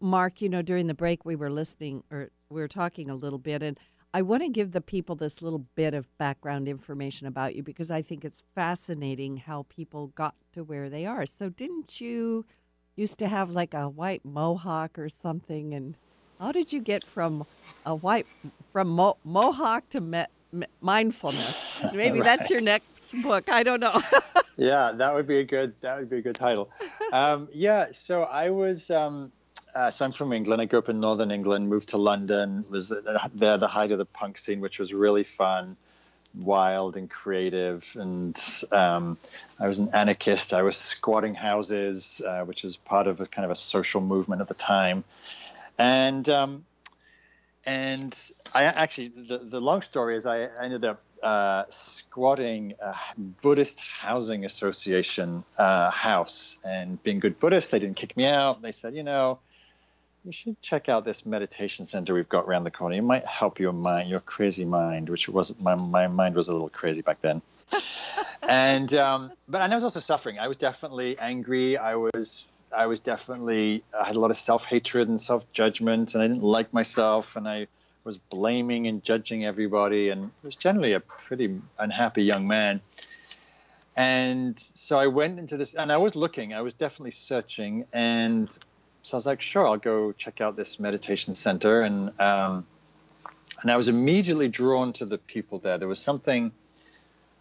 [0.00, 3.38] Mark, you know, during the break, we were listening or we were talking a little
[3.38, 3.78] bit, and
[4.14, 7.90] I want to give the people this little bit of background information about you because
[7.90, 11.26] I think it's fascinating how people got to where they are.
[11.26, 12.46] So, didn't you
[12.96, 15.74] used to have like a white mohawk or something?
[15.74, 15.96] And
[16.40, 17.46] how did you get from
[17.84, 18.26] a white
[18.72, 21.64] from mo- mohawk to me- mindfulness?
[21.92, 23.48] Maybe that's your next book.
[23.48, 24.00] I don't know.
[24.56, 26.70] yeah, that would be a good that would be a good title.
[27.12, 29.32] Um, yeah, so I was um,
[29.74, 30.60] uh, so I'm from England.
[30.62, 31.68] I grew up in northern England.
[31.68, 32.64] Moved to London.
[32.70, 35.76] Was there the height of the punk scene, which was really fun,
[36.36, 37.94] wild and creative.
[37.98, 38.38] And
[38.72, 39.18] um,
[39.58, 40.52] I was an anarchist.
[40.52, 44.40] I was squatting houses, uh, which was part of a kind of a social movement
[44.40, 45.04] at the time.
[45.78, 46.64] And um,
[47.64, 53.80] and I actually the, the long story is I ended up uh, squatting a Buddhist
[53.80, 58.62] Housing Association uh, house and being good Buddhist, they didn't kick me out.
[58.62, 59.40] They said, you know,
[60.24, 62.96] you should check out this meditation center we've got around the corner.
[62.96, 66.52] It might help your mind, your crazy mind, which was my my mind was a
[66.52, 67.42] little crazy back then.
[68.42, 70.38] and um, but I was also suffering.
[70.38, 71.78] I was definitely angry.
[71.78, 76.14] I was I was definitely I had a lot of self hatred and self judgment,
[76.14, 77.68] and I didn't like myself, and I
[78.04, 82.80] was blaming and judging everybody, and was generally a pretty unhappy young man.
[83.96, 88.50] And so I went into this, and I was looking, I was definitely searching, and
[89.02, 92.66] so I was like, sure, I'll go check out this meditation center, and um,
[93.62, 95.78] and I was immediately drawn to the people there.
[95.78, 96.52] There was something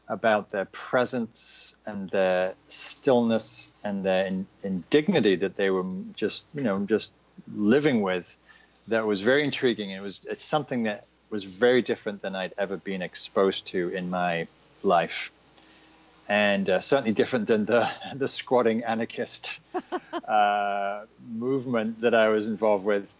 [0.07, 6.63] about their presence and their stillness and their in, indignity that they were just, you
[6.63, 7.11] know, just
[7.53, 8.35] living with
[8.87, 9.89] that was very intriguing.
[9.89, 14.09] It was it's something that was very different than I'd ever been exposed to in
[14.09, 14.47] my
[14.83, 15.31] life,
[16.29, 19.59] and uh, certainly different than the the squatting anarchist
[20.27, 23.11] uh, movement that I was involved with.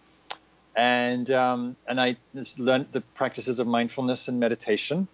[0.76, 5.08] And um, and I just learned the practices of mindfulness and meditation,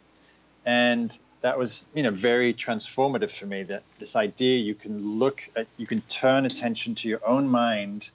[0.66, 3.64] and that was you know very transformative for me.
[3.64, 8.10] That this idea you can look at, you can turn attention to your own mind,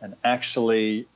[0.00, 1.06] and actually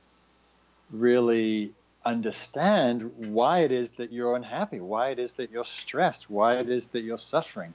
[0.91, 1.71] really
[2.03, 6.69] understand why it is that you're unhappy, why it is that you're stressed, why it
[6.69, 7.73] is that you're suffering.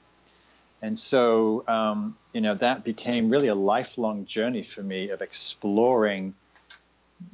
[0.81, 6.35] And so, um, you know, that became really a lifelong journey for me of exploring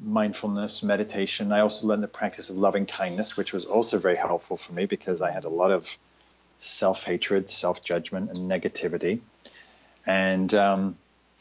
[0.02, 1.52] mindfulness, meditation.
[1.52, 4.86] I also learned the practice of loving kindness, which was also very helpful for me
[4.86, 5.98] because I had a lot of
[6.64, 9.20] self hatred, self judgment, and negativity.
[10.06, 10.98] And, um,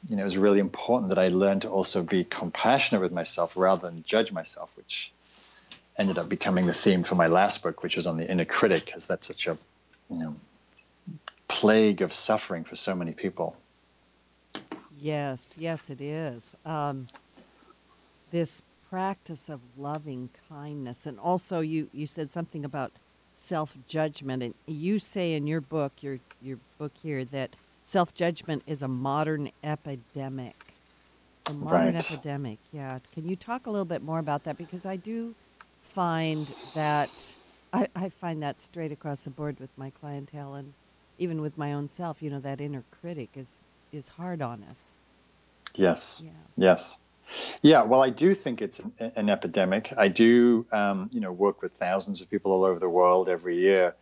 [0.08, 3.56] you know, it was really important that I learned to also be compassionate with myself
[3.56, 5.12] rather than judge myself, which
[5.96, 8.86] ended up becoming the theme for my last book, which was on the inner critic,
[8.86, 9.56] because that's such a,
[10.10, 10.36] you know,
[11.48, 13.56] plague of suffering for so many people.
[14.98, 16.56] Yes, yes, it is.
[16.64, 17.08] Um,
[18.30, 22.92] this practice of loving kindness, and also you you said something about
[23.32, 28.62] self judgment, and you say in your book, your your book here, that self judgment
[28.66, 30.76] is a modern epidemic.
[31.40, 31.96] It's a modern Right.
[31.96, 32.60] epidemic.
[32.72, 33.00] Yeah.
[33.12, 34.56] Can you talk a little bit more about that?
[34.58, 35.36] Because I do
[35.82, 37.36] find that
[37.72, 40.74] I, I find that straight across the board with my clientele and
[41.18, 42.22] even with my own self.
[42.22, 44.98] You know, that inner critic is is hard on us.
[45.74, 46.24] Yes.
[46.24, 46.30] Yeah.
[46.56, 46.98] Yes.
[47.62, 49.92] Yeah, well, I do think it's an, an epidemic.
[49.96, 53.58] I do, um, you know, work with thousands of people all over the world every
[53.58, 53.94] year,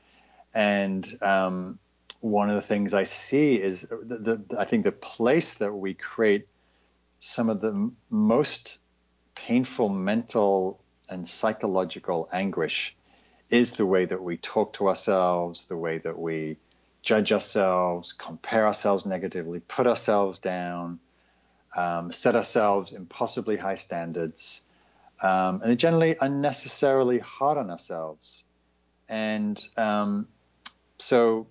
[0.55, 1.79] and um,
[2.21, 5.95] one of the things I see is the, the, I think the place that we
[5.95, 6.49] create
[7.21, 8.79] some of the most
[9.35, 12.97] painful mental and psychological anguish
[13.51, 16.57] is the way that we talk to ourselves, the way that we
[17.03, 21.01] judge ourselves, compare ourselves negatively, put ourselves down,
[21.77, 24.63] um, set ourselves impossibly high standards,
[25.23, 28.45] um, and generally unnecessarily hard on ourselves.
[29.09, 30.29] And um,
[30.99, 31.47] so,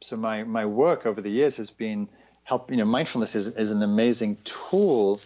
[0.00, 2.08] so my my work over the years has been
[2.44, 2.70] help.
[2.70, 5.20] You know, mindfulness is is an amazing tool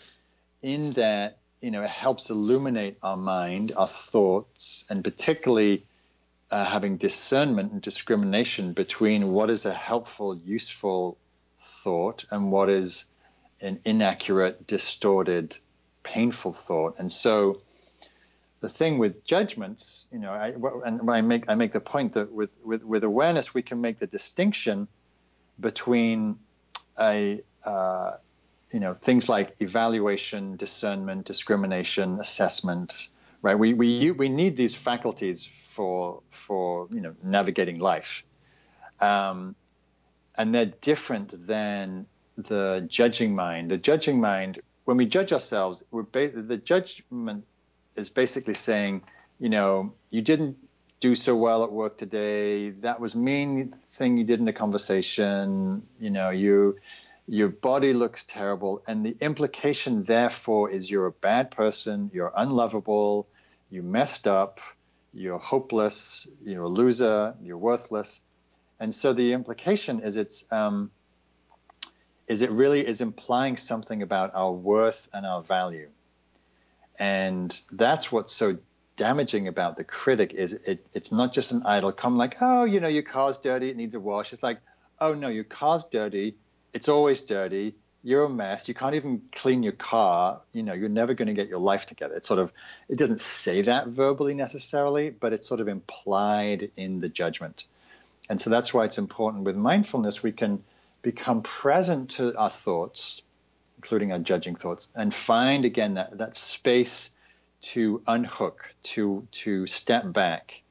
[0.63, 5.85] in that you know it helps illuminate our mind, our thoughts, and particularly
[6.53, 11.17] uh, having discernment and discrimination between what is a helpful, useful
[11.59, 13.07] thought and what is
[13.63, 15.57] an inaccurate, distorted,
[16.03, 16.97] painful thought.
[16.99, 17.63] And so
[18.61, 20.53] the thing with judgments, you know, I,
[20.85, 23.99] and I make I make the point that with, with, with awareness we can make
[23.99, 24.89] the distinction
[25.59, 26.39] between
[26.99, 28.13] a uh,
[28.73, 33.09] you know things like evaluation, discernment, discrimination, assessment,
[33.43, 33.59] right?
[33.59, 38.25] We we we need these faculties for for you know navigating life,
[39.01, 39.55] um,
[40.37, 42.07] and they're different than
[42.37, 43.71] the judging mind.
[43.71, 47.45] The judging mind, when we judge ourselves, we're ba- the judgment
[47.97, 49.03] is basically saying,
[49.39, 50.57] you know, you didn't
[51.01, 52.71] do so well at work today.
[52.71, 55.83] That was mean thing you did in the conversation.
[56.01, 56.79] You know, you
[57.29, 63.29] your body looks terrible, and the implication therefore is you're a bad person, you're unlovable,
[63.71, 64.61] you messed up,
[65.15, 68.21] you're hopeless, you're a loser, you're worthless.
[68.81, 70.91] And so the implication is it's um,
[72.33, 75.91] is it really is implying something about our worth and our value.
[76.99, 78.57] And that's what's so
[78.97, 82.81] damaging about the critic is it, it's not just an idle comment like, oh, you
[82.81, 84.33] know, your car's dirty, it needs a wash.
[84.33, 84.61] It's like,
[84.99, 86.37] oh no, your car's dirty,
[86.73, 90.89] it's always dirty, you're a mess, you can't even clean your car, you know, you're
[90.89, 92.15] never going to get your life together.
[92.15, 92.51] It's sort of
[92.89, 97.67] it doesn't say that verbally necessarily, but it's sort of implied in the judgment.
[98.31, 100.63] And so that's why it's important with mindfulness we can
[101.03, 103.23] become present to our thoughts,
[103.77, 107.11] including our judging thoughts, and find again that, that space
[107.61, 110.63] to unhook, to to step back,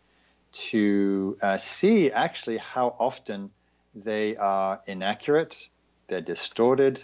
[0.51, 3.49] to uh, see actually how often
[3.93, 5.69] they are inaccurate,
[6.07, 7.03] they're distorted,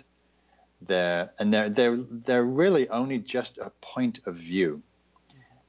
[0.81, 4.81] they're and they're they're they're really only just a point of view.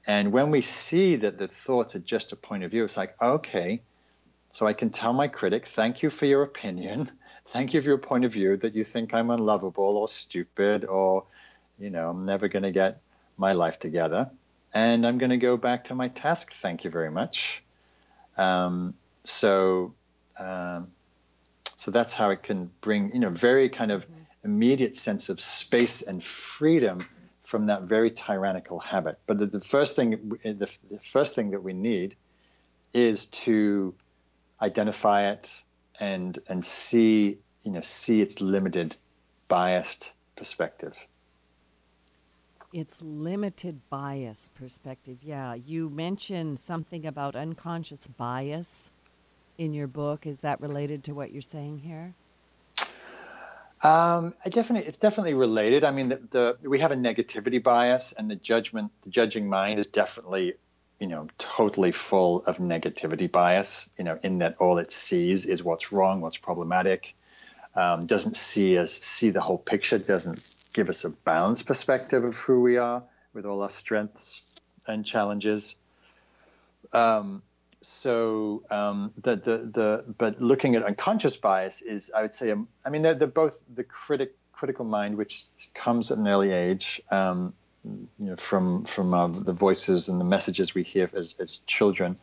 [0.07, 3.15] And when we see that the thoughts are just a point of view, it's like,
[3.21, 3.83] okay,
[4.51, 7.11] so I can tell my critic, thank you for your opinion
[7.49, 11.25] thank you for your point of view that you think I'm unlovable or stupid or,
[11.79, 13.01] you know, I'm never going to get
[13.37, 14.31] my life together.
[14.75, 16.53] And I'm going to go back to my task.
[16.53, 17.63] Thank you very much.
[18.37, 18.95] Um,
[19.25, 19.95] so,
[20.39, 20.89] um,
[21.77, 24.05] so that's how it can bring, you know, very kind of
[24.45, 26.99] immediate sense of space and freedom
[27.45, 29.19] from that very tyrannical habit.
[29.27, 32.15] But the, the first thing, the, the first thing that we need
[32.93, 33.95] is to
[34.61, 35.51] identify it,
[36.01, 38.97] and and see you know see its limited
[39.49, 40.97] biased perspective.
[42.73, 45.55] It's limited bias perspective yeah.
[45.55, 48.91] You mentioned something about unconscious bias
[49.57, 50.27] in your book.
[50.27, 52.15] Is that related to what you're saying here?
[53.83, 55.85] Um, I definitely, it's definitely related.
[55.85, 59.79] I mean, the, the, we have a negativity bias, and the judgment, the judging mind
[59.79, 60.55] is definitely
[60.99, 65.63] you know, totally full of negativity bias, you know, in that all it sees is
[65.63, 67.15] what's wrong, what's problematic,
[67.75, 70.43] um, doesn't see us see the whole picture, doesn't
[70.73, 74.47] give us a balanced perspective of who we are with all our strengths
[74.87, 75.77] and challenges.
[76.93, 77.43] Um,
[77.81, 82.67] so um, the, the the but looking at unconscious bias is I would say um,
[82.85, 85.45] I mean they're, they're both the critic critical mind which
[85.75, 87.55] comes at an early age um,
[88.19, 92.19] you know, from from uh, the voices and the messages we hear as, as children.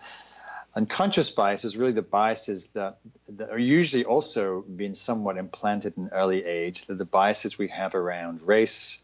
[0.75, 2.97] Unconscious bias is really the biases that,
[3.29, 6.87] that are usually also being somewhat implanted in early age.
[6.87, 9.01] That the biases we have around race,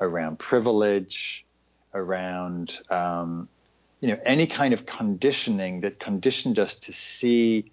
[0.00, 1.44] around privilege,
[1.94, 3.48] around um,
[4.00, 7.72] you know any kind of conditioning that conditioned us to see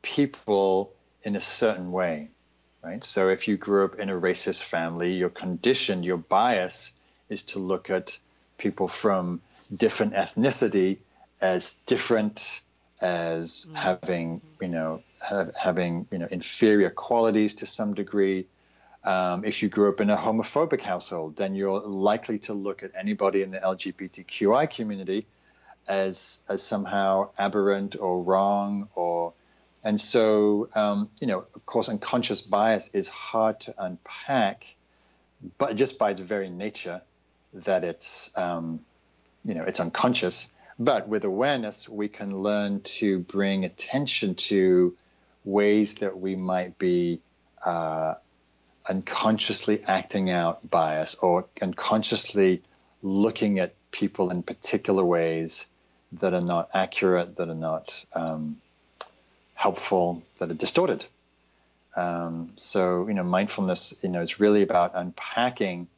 [0.00, 2.30] people in a certain way
[2.82, 6.95] right so if you grew up in a racist family your condition your bias
[7.28, 8.18] is to look at
[8.58, 9.40] people from
[9.74, 10.98] different ethnicity
[11.40, 12.62] as different
[13.00, 13.74] as mm-hmm.
[13.74, 18.46] having you know ha- having you know inferior qualities to some degree
[19.06, 22.90] Um, if you grew up in a homophobic household, then you're likely to look at
[22.98, 25.26] anybody in the LGBTQI community
[25.86, 29.32] as as somehow aberrant or wrong or
[29.84, 34.66] and so um, you know of course unconscious bias is hard to unpack
[35.58, 37.00] but just by its very nature
[37.64, 38.80] that it's um,
[39.44, 40.48] you know it's unconscious
[40.78, 44.94] but with awareness we can learn to bring attention to
[45.44, 47.20] ways that we might be
[47.64, 48.14] uh,
[48.88, 52.62] unconsciously acting out bias or unconsciously
[53.02, 55.66] looking at people in particular ways
[56.12, 58.60] that are not accurate, that are not um,
[59.54, 61.04] helpful, that are distorted.
[61.96, 65.88] Um, so, you know, mindfulness, you know, is really about unpacking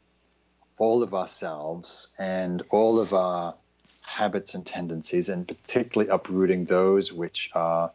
[0.78, 3.54] all of ourselves and all of our
[4.02, 7.90] habits and tendencies, and particularly uprooting those which are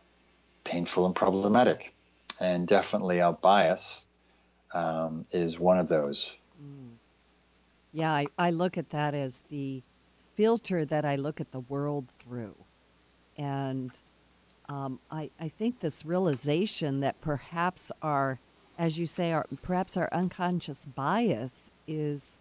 [0.63, 1.93] painful and problematic.
[2.39, 4.07] And definitely our bias
[4.73, 6.35] um, is one of those.
[6.61, 6.91] Mm.
[7.91, 9.83] Yeah, I, I look at that as the
[10.35, 12.55] filter that I look at the world through.
[13.37, 13.91] And
[14.67, 18.39] um, I, I think this realization that perhaps our,
[18.77, 22.39] as you say, our, perhaps our unconscious bias is,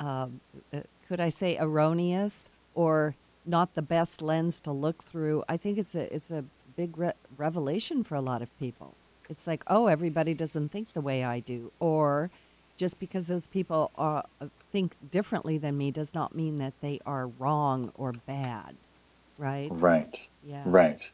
[0.00, 0.40] um,
[0.72, 3.14] uh, could I say, erroneous or
[3.46, 5.44] not the best lens to look through.
[5.48, 6.44] I think it's a it's a
[6.76, 8.94] big re- revelation for a lot of people.
[9.28, 12.30] It's like, oh, everybody doesn't think the way I do, or
[12.76, 16.98] just because those people are, uh, think differently than me does not mean that they
[17.04, 18.74] are wrong or bad,
[19.36, 19.68] right?
[19.70, 20.28] Right.
[20.42, 20.62] Yeah.
[20.64, 21.10] Right.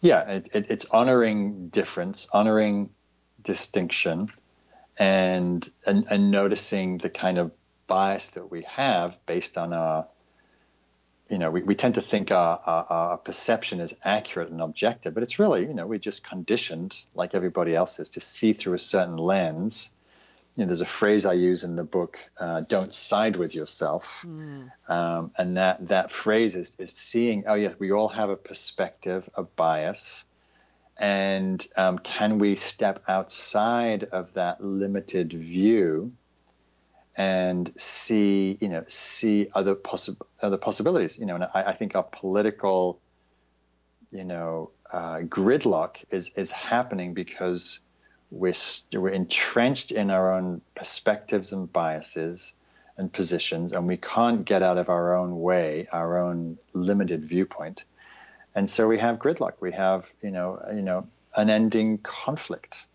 [0.00, 0.22] Yeah.
[0.28, 2.90] It, it, it's honoring difference, honoring
[3.42, 4.32] distinction,
[4.98, 7.52] and, and and noticing the kind of
[7.86, 10.06] bias that we have based on our
[11.28, 15.12] you know, we, we tend to think our, our, our, perception is accurate and objective,
[15.12, 18.74] but it's really, you know, we're just conditioned, like everybody else is, to see through
[18.74, 19.90] a certain lens
[20.56, 24.24] you know, there's a phrase I use in the book, uh, "Don't side with yourself,"
[24.26, 24.70] mm.
[24.88, 27.44] um, and that that phrase is is seeing.
[27.46, 30.24] Oh yes, we all have a perspective, a bias,
[30.96, 36.12] and um, can we step outside of that limited view
[37.16, 41.18] and see, you know, see other possible other possibilities?
[41.18, 43.00] You know, and I, I think our political,
[44.10, 47.80] you know, uh, gridlock is is happening because
[48.30, 48.54] we're,
[48.92, 52.52] we're entrenched in our own perspectives and biases
[52.98, 57.84] and positions, and we can't get out of our own way, our own limited viewpoint.
[58.54, 59.52] And so we have gridlock.
[59.60, 62.86] We have, you know, you know, unending conflict,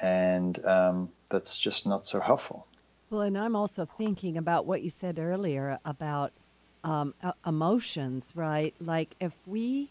[0.00, 2.66] and um, that's just not so helpful.
[3.10, 6.32] Well, and I'm also thinking about what you said earlier about
[6.84, 7.12] um,
[7.44, 8.72] emotions, right?
[8.80, 9.90] Like if we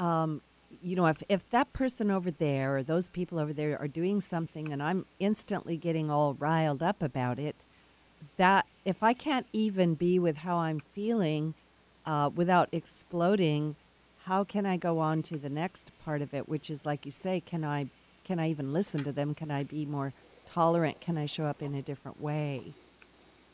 [0.00, 0.40] um,
[0.82, 4.20] you know, if, if that person over there or those people over there are doing
[4.20, 7.64] something and I'm instantly getting all riled up about it,
[8.36, 11.54] that if I can't even be with how I'm feeling
[12.06, 13.76] uh, without exploding,
[14.24, 17.10] how can I go on to the next part of it, which is like you
[17.10, 17.88] say, can I
[18.24, 19.34] can I even listen to them?
[19.34, 20.14] Can I be more
[20.54, 21.00] tolerant?
[21.00, 22.74] Can I show up in a different way?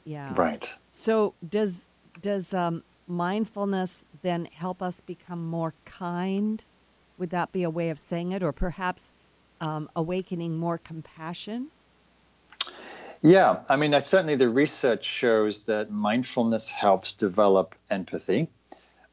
[0.04, 0.34] Yeah.
[0.36, 0.72] Right.
[0.90, 1.80] So does
[2.20, 6.64] does um, mindfulness then help us become more kind
[7.20, 9.12] would that be a way of saying it, or perhaps
[9.60, 11.68] um, awakening more compassion?
[13.20, 18.48] Yeah, I mean, certainly the research shows that mindfulness helps develop empathy.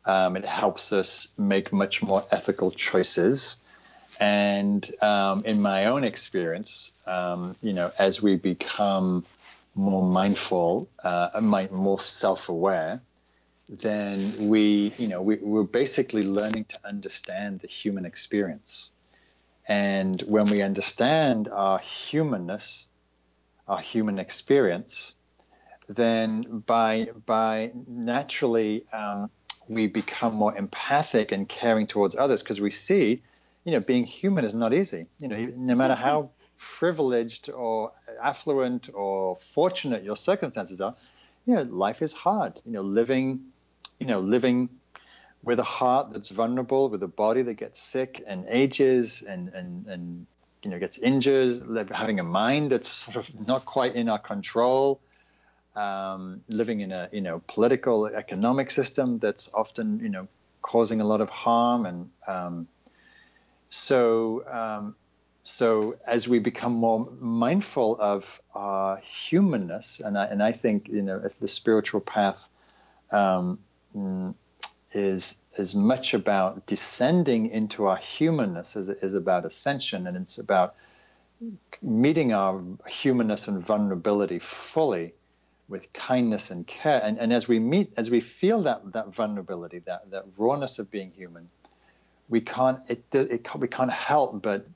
[0.06, 3.67] Um, it helps us make much more ethical choices.
[4.20, 9.26] And um, in my own experience, um, you know, as we become
[9.76, 11.40] more mindful, uh,
[11.72, 13.02] more self-aware,
[13.70, 18.92] then we, you know, we, we're basically learning to understand the human experience.
[19.68, 22.88] And when we understand our humanness,
[23.68, 25.14] our human experience,
[25.90, 29.30] then by by naturally um,
[29.68, 33.22] we become more empathic and caring towards others because we see,
[33.68, 35.08] you know, being human is not easy.
[35.20, 37.92] You know, no matter how privileged or
[38.24, 40.96] affluent or fortunate your circumstances are,
[41.46, 42.54] you know, life is hard.
[42.66, 43.52] You know, living
[44.00, 44.70] you know, living
[45.44, 49.88] with a heart that's vulnerable, with a body that gets sick and ages and, and,
[49.88, 50.28] and
[50.64, 55.00] you know, gets injured, having a mind that's sort of not quite in our control,
[55.76, 60.28] um, living in a, you know, political, economic system that's often, you know,
[60.62, 61.86] causing a lot of harm.
[61.86, 62.68] And um,
[63.70, 64.96] so, um,
[65.44, 71.02] so as we become more mindful of our humanness, and I, and I think, you
[71.02, 72.50] know, the spiritual path
[73.12, 73.60] um,
[73.96, 74.36] mm,
[74.94, 80.38] is as much about descending into our humanness as it is about ascension, and it's
[80.38, 80.76] about
[81.82, 85.14] meeting our humanness and vulnerability fully
[85.68, 87.02] with kindness and care.
[87.04, 90.90] And, and as we meet, as we feel that, that vulnerability, that, that rawness of
[90.90, 91.50] being human,
[92.30, 94.68] we can't, it, it, we can't help but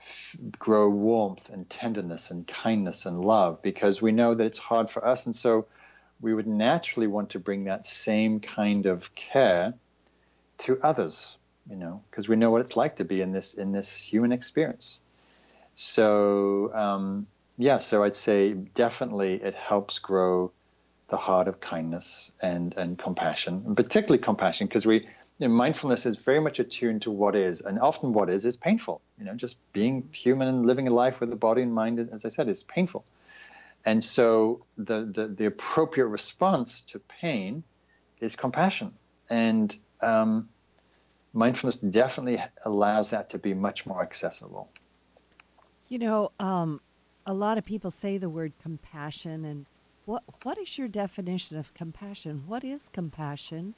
[0.00, 4.90] f- grow warmth and tenderness and kindness and love because we know that it's hard
[4.90, 5.26] for us.
[5.26, 5.66] And so
[6.20, 9.74] we would naturally want to bring that same kind of care
[10.58, 11.36] to others,
[11.68, 14.32] you know, because we know what it's like to be in this, in this human
[14.32, 15.00] experience.
[15.74, 17.26] So, um,
[17.58, 20.52] yeah, so I'd say definitely it helps grow
[21.08, 25.08] the heart of kindness and, and compassion, and particularly compassion, because we
[25.38, 28.56] you know, mindfulness is very much attuned to what is, and often what is is
[28.56, 29.00] painful.
[29.18, 32.24] You know, just being human and living a life with a body and mind, as
[32.24, 33.04] I said, is painful.
[33.84, 37.64] And so the, the, the appropriate response to pain
[38.20, 38.94] is compassion.
[39.28, 40.48] And um,
[41.32, 44.70] mindfulness definitely allows that to be much more accessible.
[45.88, 46.80] You know, um,
[47.26, 49.66] a lot of people say the word compassion and
[50.06, 52.44] what what is your definition of compassion?
[52.46, 53.74] What is compassion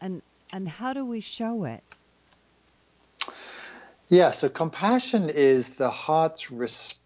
[0.00, 0.20] and
[0.52, 1.82] and how do we show it?
[4.08, 6.50] Yeah, so compassion is the heart's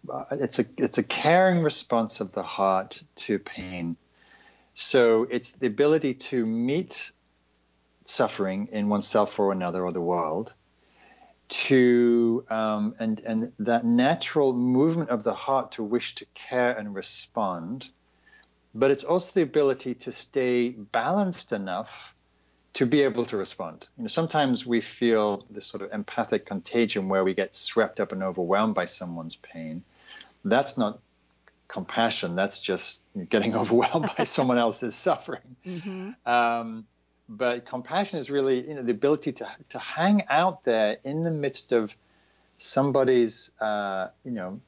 [0.09, 3.95] uh, it's a it's a caring response of the heart to pain.
[4.73, 7.11] So it's the ability to meet
[8.03, 10.53] suffering in oneself or another or the world
[11.47, 16.93] to um, and and that natural movement of the heart to wish to care and
[16.93, 17.89] respond,
[18.75, 22.13] but it's also the ability to stay balanced enough
[22.77, 23.87] to be able to respond.
[23.97, 28.11] You know, sometimes we feel this sort of empathic contagion where we get swept up
[28.11, 29.83] and overwhelmed by someone's pain.
[30.45, 30.99] That's not
[31.67, 32.35] compassion.
[32.35, 35.55] That's just getting overwhelmed by someone else's suffering.
[35.65, 36.31] Mm-hmm.
[36.31, 36.85] Um,
[37.27, 41.31] but compassion is really you know the ability to to hang out there in the
[41.31, 41.95] midst of
[42.59, 44.59] somebody's uh, you know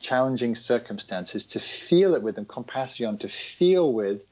[0.00, 4.24] challenging circumstances to feel it with them compassion to feel with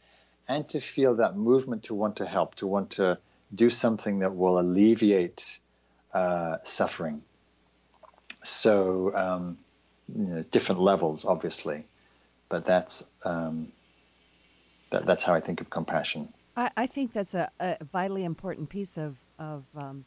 [0.48, 3.18] and to feel that movement to want to help to want to
[3.54, 5.58] do something that will alleviate
[6.14, 7.22] uh, suffering
[8.42, 9.58] so um,
[10.14, 11.84] you know, different levels obviously
[12.48, 13.72] but that's um,
[14.90, 18.70] that, that's how I think of compassion I, I think that's a, a, vitally important
[18.70, 20.04] piece of, of um,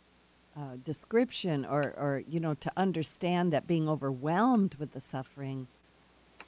[0.58, 5.68] uh, description or, or, you know, to understand that being overwhelmed with the suffering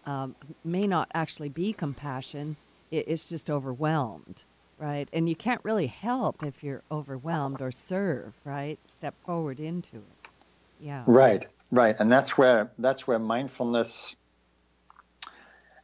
[0.06, 2.58] um, may not actually be compassion.
[2.92, 4.44] It, it's just overwhelmed,
[4.78, 5.10] right?
[5.12, 8.80] And you can't really help if you're overwhelmed or serve, right?
[8.86, 10.30] Step forward into it.
[10.80, 11.04] Yeah.
[11.08, 11.96] Right, right.
[11.98, 14.16] And that's where, that's where mindfulness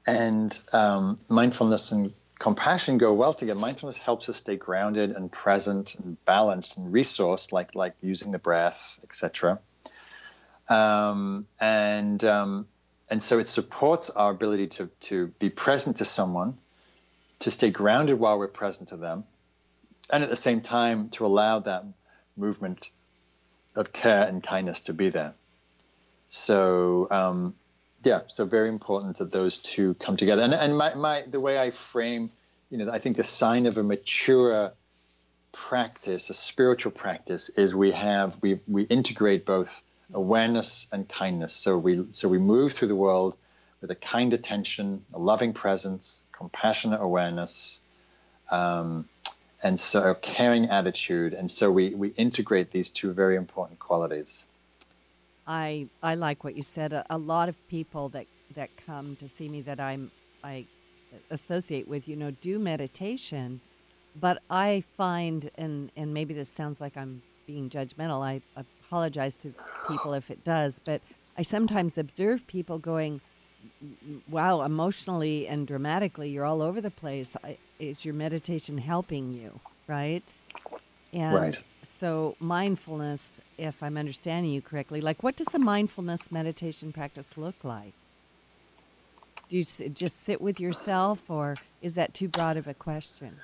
[0.07, 3.59] and um, mindfulness and compassion go well together.
[3.59, 8.39] Mindfulness helps us stay grounded and present and balanced and resourced, like like using the
[8.39, 9.59] breath, etc.
[10.69, 12.67] Um, and um,
[13.09, 16.57] and so it supports our ability to to be present to someone,
[17.39, 19.23] to stay grounded while we're present to them,
[20.09, 21.85] and at the same time to allow that
[22.35, 22.89] movement
[23.75, 25.33] of care and kindness to be there.
[26.29, 27.55] So um,
[28.03, 30.41] yeah, so very important that those two come together.
[30.41, 32.29] And and my, my the way I frame,
[32.69, 34.73] you know, I think the sign of a mature
[35.51, 39.81] practice, a spiritual practice, is we have we we integrate both
[40.13, 41.53] awareness and kindness.
[41.53, 43.35] So we so we move through the world
[43.81, 47.79] with a kind attention, a loving presence, compassionate awareness,
[48.49, 49.07] um,
[49.63, 51.33] and so a caring attitude.
[51.33, 54.45] And so we we integrate these two very important qualities.
[55.47, 56.93] I I like what you said.
[56.93, 60.11] A, a, lot of people that that come to see me that I'm
[60.43, 60.65] I
[61.29, 63.61] associate with, you know, do meditation,
[64.19, 68.21] but I find and and maybe this sounds like I'm being judgmental.
[68.23, 69.53] I apologize to
[69.87, 71.01] people if it does, but
[71.37, 73.21] I sometimes observe people going,
[74.29, 77.35] "Wow, emotionally and dramatically, you're all over the place.
[77.43, 80.31] I, is your meditation helping you?" Right?
[81.13, 86.91] And right so mindfulness, if I'm understanding you correctly, like what does a mindfulness meditation
[86.91, 87.93] practice look like?
[89.49, 93.37] Do you just sit with yourself, or is that too broad of a question?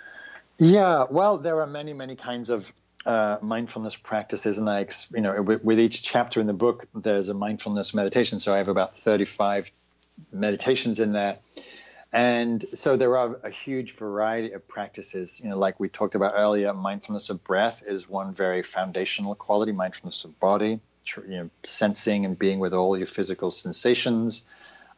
[0.57, 2.73] Yeah, well, there are many, many kinds of
[3.05, 7.29] uh, mindfulness practices, and I, you know, with, with, each chapter in the book, there's
[7.29, 8.39] a mindfulness meditation.
[8.39, 9.71] So I have about 35
[10.31, 11.37] meditations in there,
[12.13, 15.41] and so there are a huge variety of practices.
[15.43, 19.71] You know, like we talked about earlier, mindfulness of breath is one very foundational quality.
[19.71, 20.79] Mindfulness of body,
[21.27, 24.45] you know, sensing and being with all your physical sensations,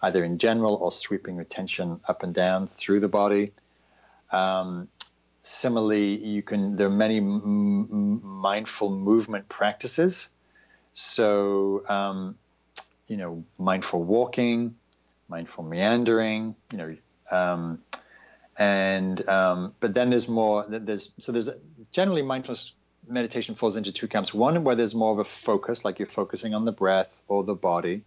[0.01, 3.53] either in general or sweeping attention up and down through the body.
[4.31, 4.89] Um,
[5.41, 6.75] similarly, you can.
[6.75, 10.29] There are many m- mindful movement practices.
[10.91, 11.87] So.
[11.87, 12.35] Um,
[13.07, 14.75] you know, mindful walking,
[15.27, 16.97] mindful meandering, you know,
[17.31, 17.79] um,
[18.57, 20.65] and um, but then there's more.
[20.67, 21.49] There's so there's
[21.91, 22.73] generally mindfulness
[23.07, 24.33] meditation falls into two camps.
[24.33, 27.53] One where there's more of a focus, like you're focusing on the breath or the
[27.53, 28.03] body,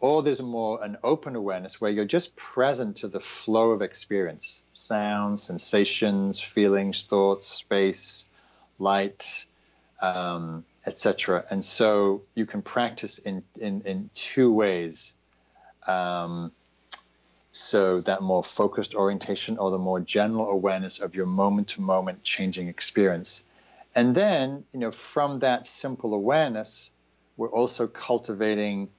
[0.00, 4.62] or there's more an open awareness where you're just present to the flow of experience,
[4.74, 8.26] sounds, sensations, feelings, thoughts, space,
[8.78, 9.46] light,
[10.00, 11.44] um, etc.
[11.50, 15.12] And so you can practice in in, in two ways.
[15.86, 16.52] Um,
[17.50, 22.22] so that more focused orientation or the more general awareness of your moment to moment
[22.22, 23.42] changing experience.
[23.94, 26.90] And then, you know, from that simple awareness,
[27.38, 28.90] we're also cultivating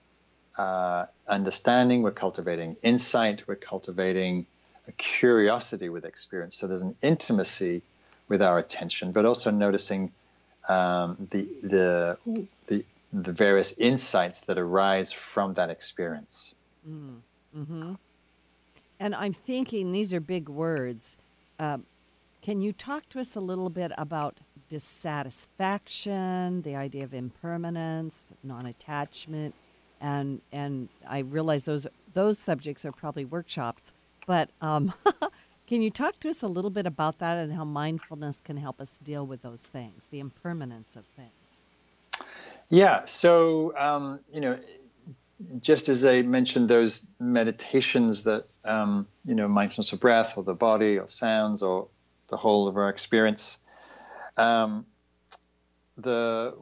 [0.57, 4.47] uh, understanding, we're cultivating insight, we're cultivating
[4.87, 6.55] a curiosity with experience.
[6.55, 7.83] So there's an intimacy
[8.27, 10.11] with our attention, but also noticing
[10.67, 12.17] um, the, the,
[12.65, 12.83] the,
[13.13, 16.55] the various insights that arise from that experience.
[16.87, 17.17] Mm.
[17.57, 17.93] Mm-hmm.
[18.99, 21.17] And I'm thinking these are big words.
[21.59, 21.79] Uh,
[22.41, 24.37] can you talk to us a little bit about
[24.69, 29.53] dissatisfaction, the idea of impermanence, non-attachment,
[29.99, 33.91] and and I realize those those subjects are probably workshops,
[34.25, 34.93] but um,
[35.67, 38.79] can you talk to us a little bit about that and how mindfulness can help
[38.79, 41.63] us deal with those things, the impermanence of things?
[42.69, 43.05] Yeah.
[43.05, 44.59] So um, you know,
[45.61, 50.53] just as I mentioned, those meditations that um, you know, mindfulness of breath, or the
[50.53, 51.87] body, or sounds, or
[52.29, 53.57] the whole of our experience.
[54.37, 54.85] Um,
[55.97, 56.55] the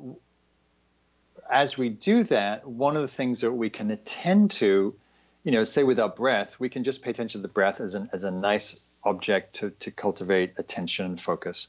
[1.50, 4.96] as we do that, one of the things that we can attend to,
[5.44, 7.96] you know, say with our breath, we can just pay attention to the breath as
[7.96, 11.68] an as a nice object to to cultivate attention and focus,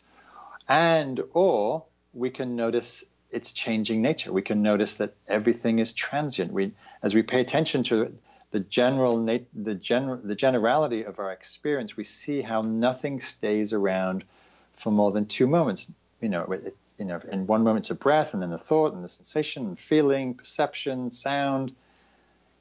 [0.68, 4.32] and or we can notice its changing nature.
[4.32, 6.52] We can notice that everything is transient.
[6.52, 6.72] We,
[7.06, 8.12] as we pay attention to
[8.50, 14.24] the general, the general, the generality of our experience, we see how nothing stays around
[14.74, 15.88] for more than two moments.
[16.20, 18.92] You know, it's, you know, in one moment it's a breath, and then a thought,
[18.92, 21.76] and the sensation, and feeling, perception, sound.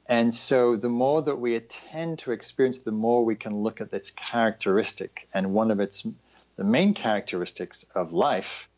[0.08, 3.92] And so, the more that we attend to experience, the more we can look at
[3.92, 5.28] its characteristic.
[5.34, 6.06] And one of its,
[6.54, 8.68] the main characteristics of life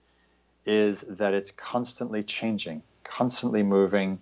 [0.64, 4.20] is that it's constantly changing, constantly moving,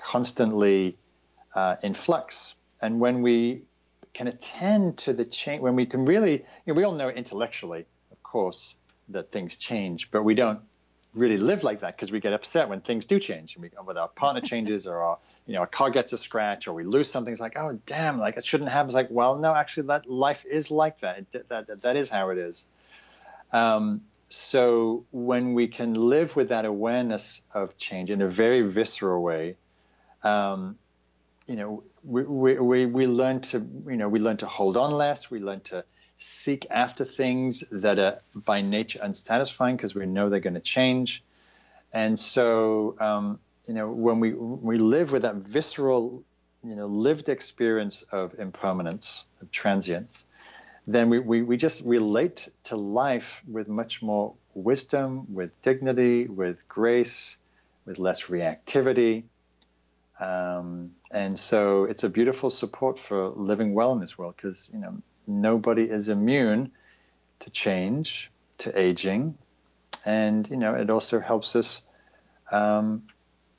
[0.00, 0.96] constantly
[1.54, 2.54] uh, in flux.
[2.80, 3.62] And when we
[4.14, 7.86] can attend to the change, when we can really, you know, we all know intellectually,
[8.10, 8.76] of course,
[9.10, 10.60] that things change, but we don't
[11.14, 13.56] really live like that because we get upset when things do change.
[13.56, 16.68] And We, whether our partner changes or our, you know, our car gets a scratch
[16.68, 18.86] or we lose something, it's like, oh, damn, like it shouldn't happen.
[18.86, 21.18] It's like, well, no, actually, that life is like that.
[21.18, 22.66] It, that, that, that is how it is.
[23.52, 29.20] Um, so when we can live with that awareness of change in a very visceral
[29.20, 29.56] way,
[30.22, 30.76] um,
[31.46, 35.30] you know, we, we, we learn to, you know, we learn to hold on less.
[35.30, 35.84] We learn to
[36.18, 41.24] seek after things that are by nature unsatisfying because we know they're going to change.
[41.92, 46.22] And so, um, you know, when we we live with that visceral,
[46.62, 50.24] you know, lived experience of impermanence, of transience,
[50.86, 56.68] then we, we, we just relate to life with much more wisdom, with dignity, with
[56.68, 57.36] grace,
[57.86, 59.24] with less reactivity.
[60.20, 64.78] Um, and so it's a beautiful support for living well in this world because, you
[64.78, 64.96] know,
[65.26, 66.70] nobody is immune
[67.40, 69.36] to change, to aging.
[70.04, 71.82] And, you know, it also helps us
[72.52, 73.02] um,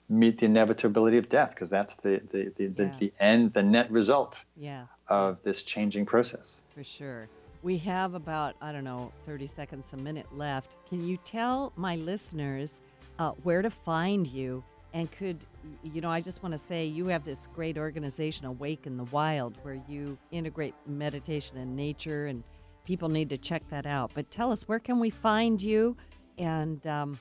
[0.07, 2.95] meet the inevitability of death because that's the, the, the, the, yeah.
[2.99, 4.85] the end, the net result yeah.
[5.07, 6.61] of this changing process.
[6.75, 7.27] For sure.
[7.63, 10.77] We have about, I don't know, 30 seconds, a minute left.
[10.89, 12.81] Can you tell my listeners
[13.19, 14.63] uh, where to find you?
[14.93, 15.37] And could,
[15.83, 19.03] you know, I just want to say you have this great organization, Awake in the
[19.05, 22.43] Wild, where you integrate meditation and nature, and
[22.85, 24.11] people need to check that out.
[24.13, 25.95] But tell us, where can we find you?
[26.37, 27.19] And um,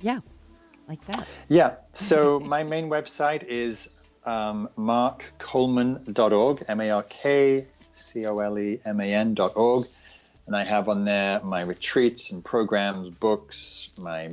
[0.00, 0.20] yeah,
[0.88, 1.26] like that.
[1.48, 1.74] Yeah.
[1.92, 3.90] So my main website is
[4.24, 9.84] um, markcoleman.org, M A R K C O L E M A N.org.
[10.48, 14.32] And I have on there my retreats and programs, books, my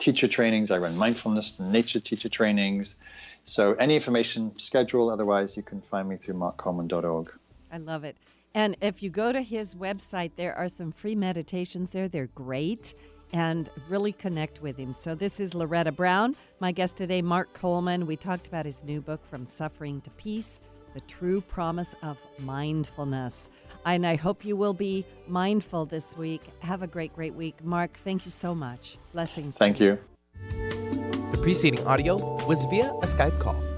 [0.00, 0.72] teacher trainings.
[0.72, 2.98] I run mindfulness and nature teacher trainings.
[3.44, 7.32] So any information, schedule, otherwise, you can find me through markcoleman.org.
[7.70, 8.16] I love it.
[8.52, 12.08] And if you go to his website, there are some free meditations there.
[12.08, 12.92] They're great
[13.32, 14.92] and really connect with him.
[14.92, 18.06] So, this is Loretta Brown, my guest today, Mark Coleman.
[18.06, 20.58] We talked about his new book, From Suffering to Peace
[20.94, 23.50] The True Promise of Mindfulness.
[23.84, 26.42] And I hope you will be mindful this week.
[26.60, 27.62] Have a great, great week.
[27.62, 28.96] Mark, thank you so much.
[29.12, 29.56] Blessings.
[29.56, 29.98] Thank you.
[30.50, 32.16] The preceding audio
[32.46, 33.73] was via a Skype call.